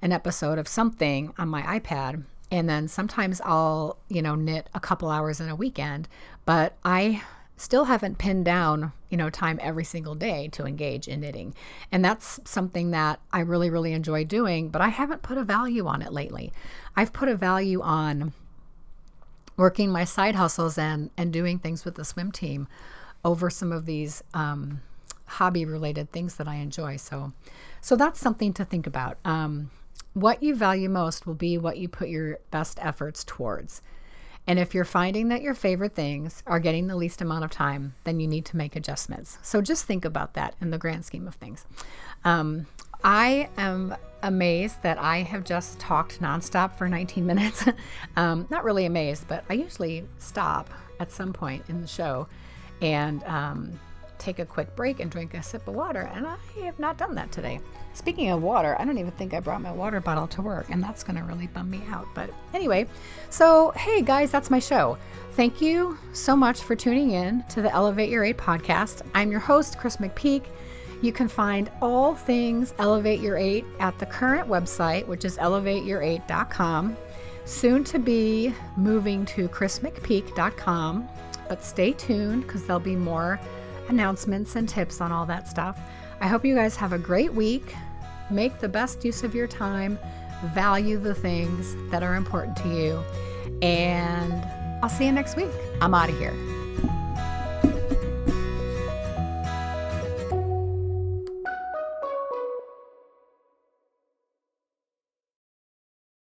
an 0.00 0.12
episode 0.12 0.58
of 0.58 0.68
something 0.68 1.32
on 1.38 1.48
my 1.48 1.62
iPad. 1.78 2.24
And 2.50 2.68
then 2.68 2.88
sometimes 2.88 3.40
I'll, 3.44 3.98
you 4.08 4.20
know, 4.20 4.34
knit 4.34 4.68
a 4.74 4.80
couple 4.80 5.08
hours 5.08 5.40
in 5.40 5.48
a 5.48 5.56
weekend, 5.56 6.08
but 6.44 6.76
I 6.84 7.22
still 7.56 7.84
haven't 7.84 8.18
pinned 8.18 8.44
down, 8.44 8.92
you 9.08 9.16
know, 9.16 9.30
time 9.30 9.58
every 9.62 9.84
single 9.84 10.14
day 10.14 10.48
to 10.48 10.64
engage 10.64 11.06
in 11.06 11.20
knitting. 11.20 11.54
And 11.90 12.04
that's 12.04 12.40
something 12.44 12.90
that 12.90 13.20
I 13.32 13.40
really, 13.40 13.70
really 13.70 13.92
enjoy 13.92 14.24
doing, 14.24 14.68
but 14.68 14.82
I 14.82 14.88
haven't 14.88 15.22
put 15.22 15.38
a 15.38 15.44
value 15.44 15.86
on 15.86 16.02
it 16.02 16.12
lately. 16.12 16.52
I've 16.96 17.12
put 17.12 17.28
a 17.28 17.36
value 17.36 17.80
on 17.82 18.32
working 19.56 19.90
my 19.90 20.04
side 20.04 20.34
hustles 20.34 20.78
and, 20.78 21.10
and 21.16 21.32
doing 21.32 21.58
things 21.58 21.84
with 21.84 21.94
the 21.94 22.04
swim 22.04 22.32
team 22.32 22.68
over 23.24 23.50
some 23.50 23.70
of 23.70 23.86
these 23.86 24.22
um, 24.34 24.80
hobby 25.26 25.64
related 25.64 26.10
things 26.10 26.36
that 26.36 26.48
I 26.48 26.56
enjoy. 26.56 26.96
So, 26.96 27.32
so 27.80 27.96
that's 27.96 28.18
something 28.18 28.52
to 28.54 28.64
think 28.64 28.86
about. 28.86 29.18
Um, 29.24 29.70
what 30.14 30.42
you 30.42 30.54
value 30.54 30.88
most 30.88 31.26
will 31.26 31.34
be 31.34 31.56
what 31.56 31.78
you 31.78 31.88
put 31.88 32.08
your 32.08 32.38
best 32.50 32.78
efforts 32.82 33.24
towards. 33.24 33.82
And 34.46 34.58
if 34.58 34.74
you're 34.74 34.84
finding 34.84 35.28
that 35.28 35.42
your 35.42 35.54
favorite 35.54 35.94
things 35.94 36.42
are 36.46 36.58
getting 36.58 36.88
the 36.88 36.96
least 36.96 37.20
amount 37.22 37.44
of 37.44 37.50
time, 37.50 37.94
then 38.04 38.18
you 38.18 38.26
need 38.26 38.44
to 38.46 38.56
make 38.56 38.74
adjustments. 38.74 39.38
So 39.42 39.62
just 39.62 39.84
think 39.84 40.04
about 40.04 40.34
that 40.34 40.54
in 40.60 40.70
the 40.70 40.78
grand 40.78 41.04
scheme 41.04 41.28
of 41.28 41.36
things. 41.36 41.64
Um, 42.24 42.66
I 43.04 43.48
am 43.56 43.96
amazed 44.22 44.82
that 44.82 44.98
I 44.98 45.18
have 45.18 45.44
just 45.44 45.78
talked 45.78 46.20
nonstop 46.20 46.76
for 46.76 46.88
19 46.88 47.24
minutes. 47.32 47.64
um, 48.16 48.46
not 48.50 48.64
really 48.64 48.84
amazed, 48.84 49.28
but 49.28 49.44
I 49.48 49.54
usually 49.54 50.04
stop 50.18 50.68
at 51.00 51.10
some 51.10 51.32
point 51.32 51.64
in 51.68 51.80
the 51.80 51.86
show 51.86 52.26
and 52.80 53.22
um, 53.24 53.78
take 54.22 54.38
a 54.38 54.46
quick 54.46 54.74
break 54.76 55.00
and 55.00 55.10
drink 55.10 55.34
a 55.34 55.42
sip 55.42 55.66
of 55.66 55.74
water. 55.74 56.10
And 56.14 56.26
I 56.26 56.36
have 56.64 56.78
not 56.78 56.96
done 56.96 57.14
that 57.16 57.32
today. 57.32 57.60
Speaking 57.94 58.30
of 58.30 58.42
water, 58.42 58.76
I 58.78 58.84
don't 58.84 58.98
even 58.98 59.10
think 59.12 59.34
I 59.34 59.40
brought 59.40 59.60
my 59.60 59.72
water 59.72 60.00
bottle 60.00 60.26
to 60.28 60.42
work, 60.42 60.70
and 60.70 60.82
that's 60.82 61.02
going 61.02 61.16
to 61.16 61.24
really 61.24 61.48
bum 61.48 61.70
me 61.70 61.82
out. 61.90 62.06
But 62.14 62.30
anyway, 62.54 62.86
so 63.28 63.72
hey 63.72 64.02
guys, 64.02 64.30
that's 64.30 64.50
my 64.50 64.58
show. 64.58 64.96
Thank 65.32 65.60
you 65.60 65.98
so 66.12 66.36
much 66.36 66.62
for 66.62 66.76
tuning 66.76 67.10
in 67.12 67.44
to 67.50 67.62
the 67.62 67.72
Elevate 67.72 68.10
Your 68.10 68.24
Eight 68.24 68.38
podcast. 68.38 69.02
I'm 69.14 69.30
your 69.30 69.40
host, 69.40 69.78
Chris 69.78 69.96
McPeak. 69.96 70.44
You 71.02 71.12
can 71.12 71.26
find 71.26 71.70
all 71.80 72.14
things 72.14 72.74
Elevate 72.78 73.20
Your 73.20 73.36
Eight 73.36 73.64
at 73.80 73.98
the 73.98 74.06
current 74.06 74.48
website, 74.48 75.06
which 75.06 75.24
is 75.24 75.36
elevateyour8.com. 75.38 76.96
Soon 77.44 77.82
to 77.84 77.98
be 77.98 78.54
moving 78.76 79.26
to 79.26 79.48
chrismcpeak.com, 79.48 81.08
but 81.48 81.64
stay 81.64 81.92
tuned 81.92 82.46
because 82.46 82.64
there'll 82.64 82.78
be 82.78 82.94
more 82.94 83.40
announcements 83.88 84.56
and 84.56 84.68
tips 84.68 85.00
on 85.00 85.12
all 85.12 85.26
that 85.26 85.48
stuff. 85.48 85.78
I 86.20 86.28
hope 86.28 86.44
you 86.44 86.54
guys 86.54 86.76
have 86.76 86.92
a 86.92 86.98
great 86.98 87.32
week. 87.32 87.74
Make 88.30 88.60
the 88.60 88.68
best 88.68 89.04
use 89.04 89.22
of 89.22 89.34
your 89.34 89.46
time. 89.46 89.98
Value 90.54 90.98
the 90.98 91.14
things 91.14 91.76
that 91.90 92.02
are 92.02 92.14
important 92.14 92.56
to 92.58 92.68
you. 92.68 93.02
And 93.60 94.32
I'll 94.82 94.88
see 94.88 95.06
you 95.06 95.12
next 95.12 95.36
week. 95.36 95.50
I'm 95.80 95.94
out 95.94 96.08
of 96.08 96.18
here. 96.18 96.61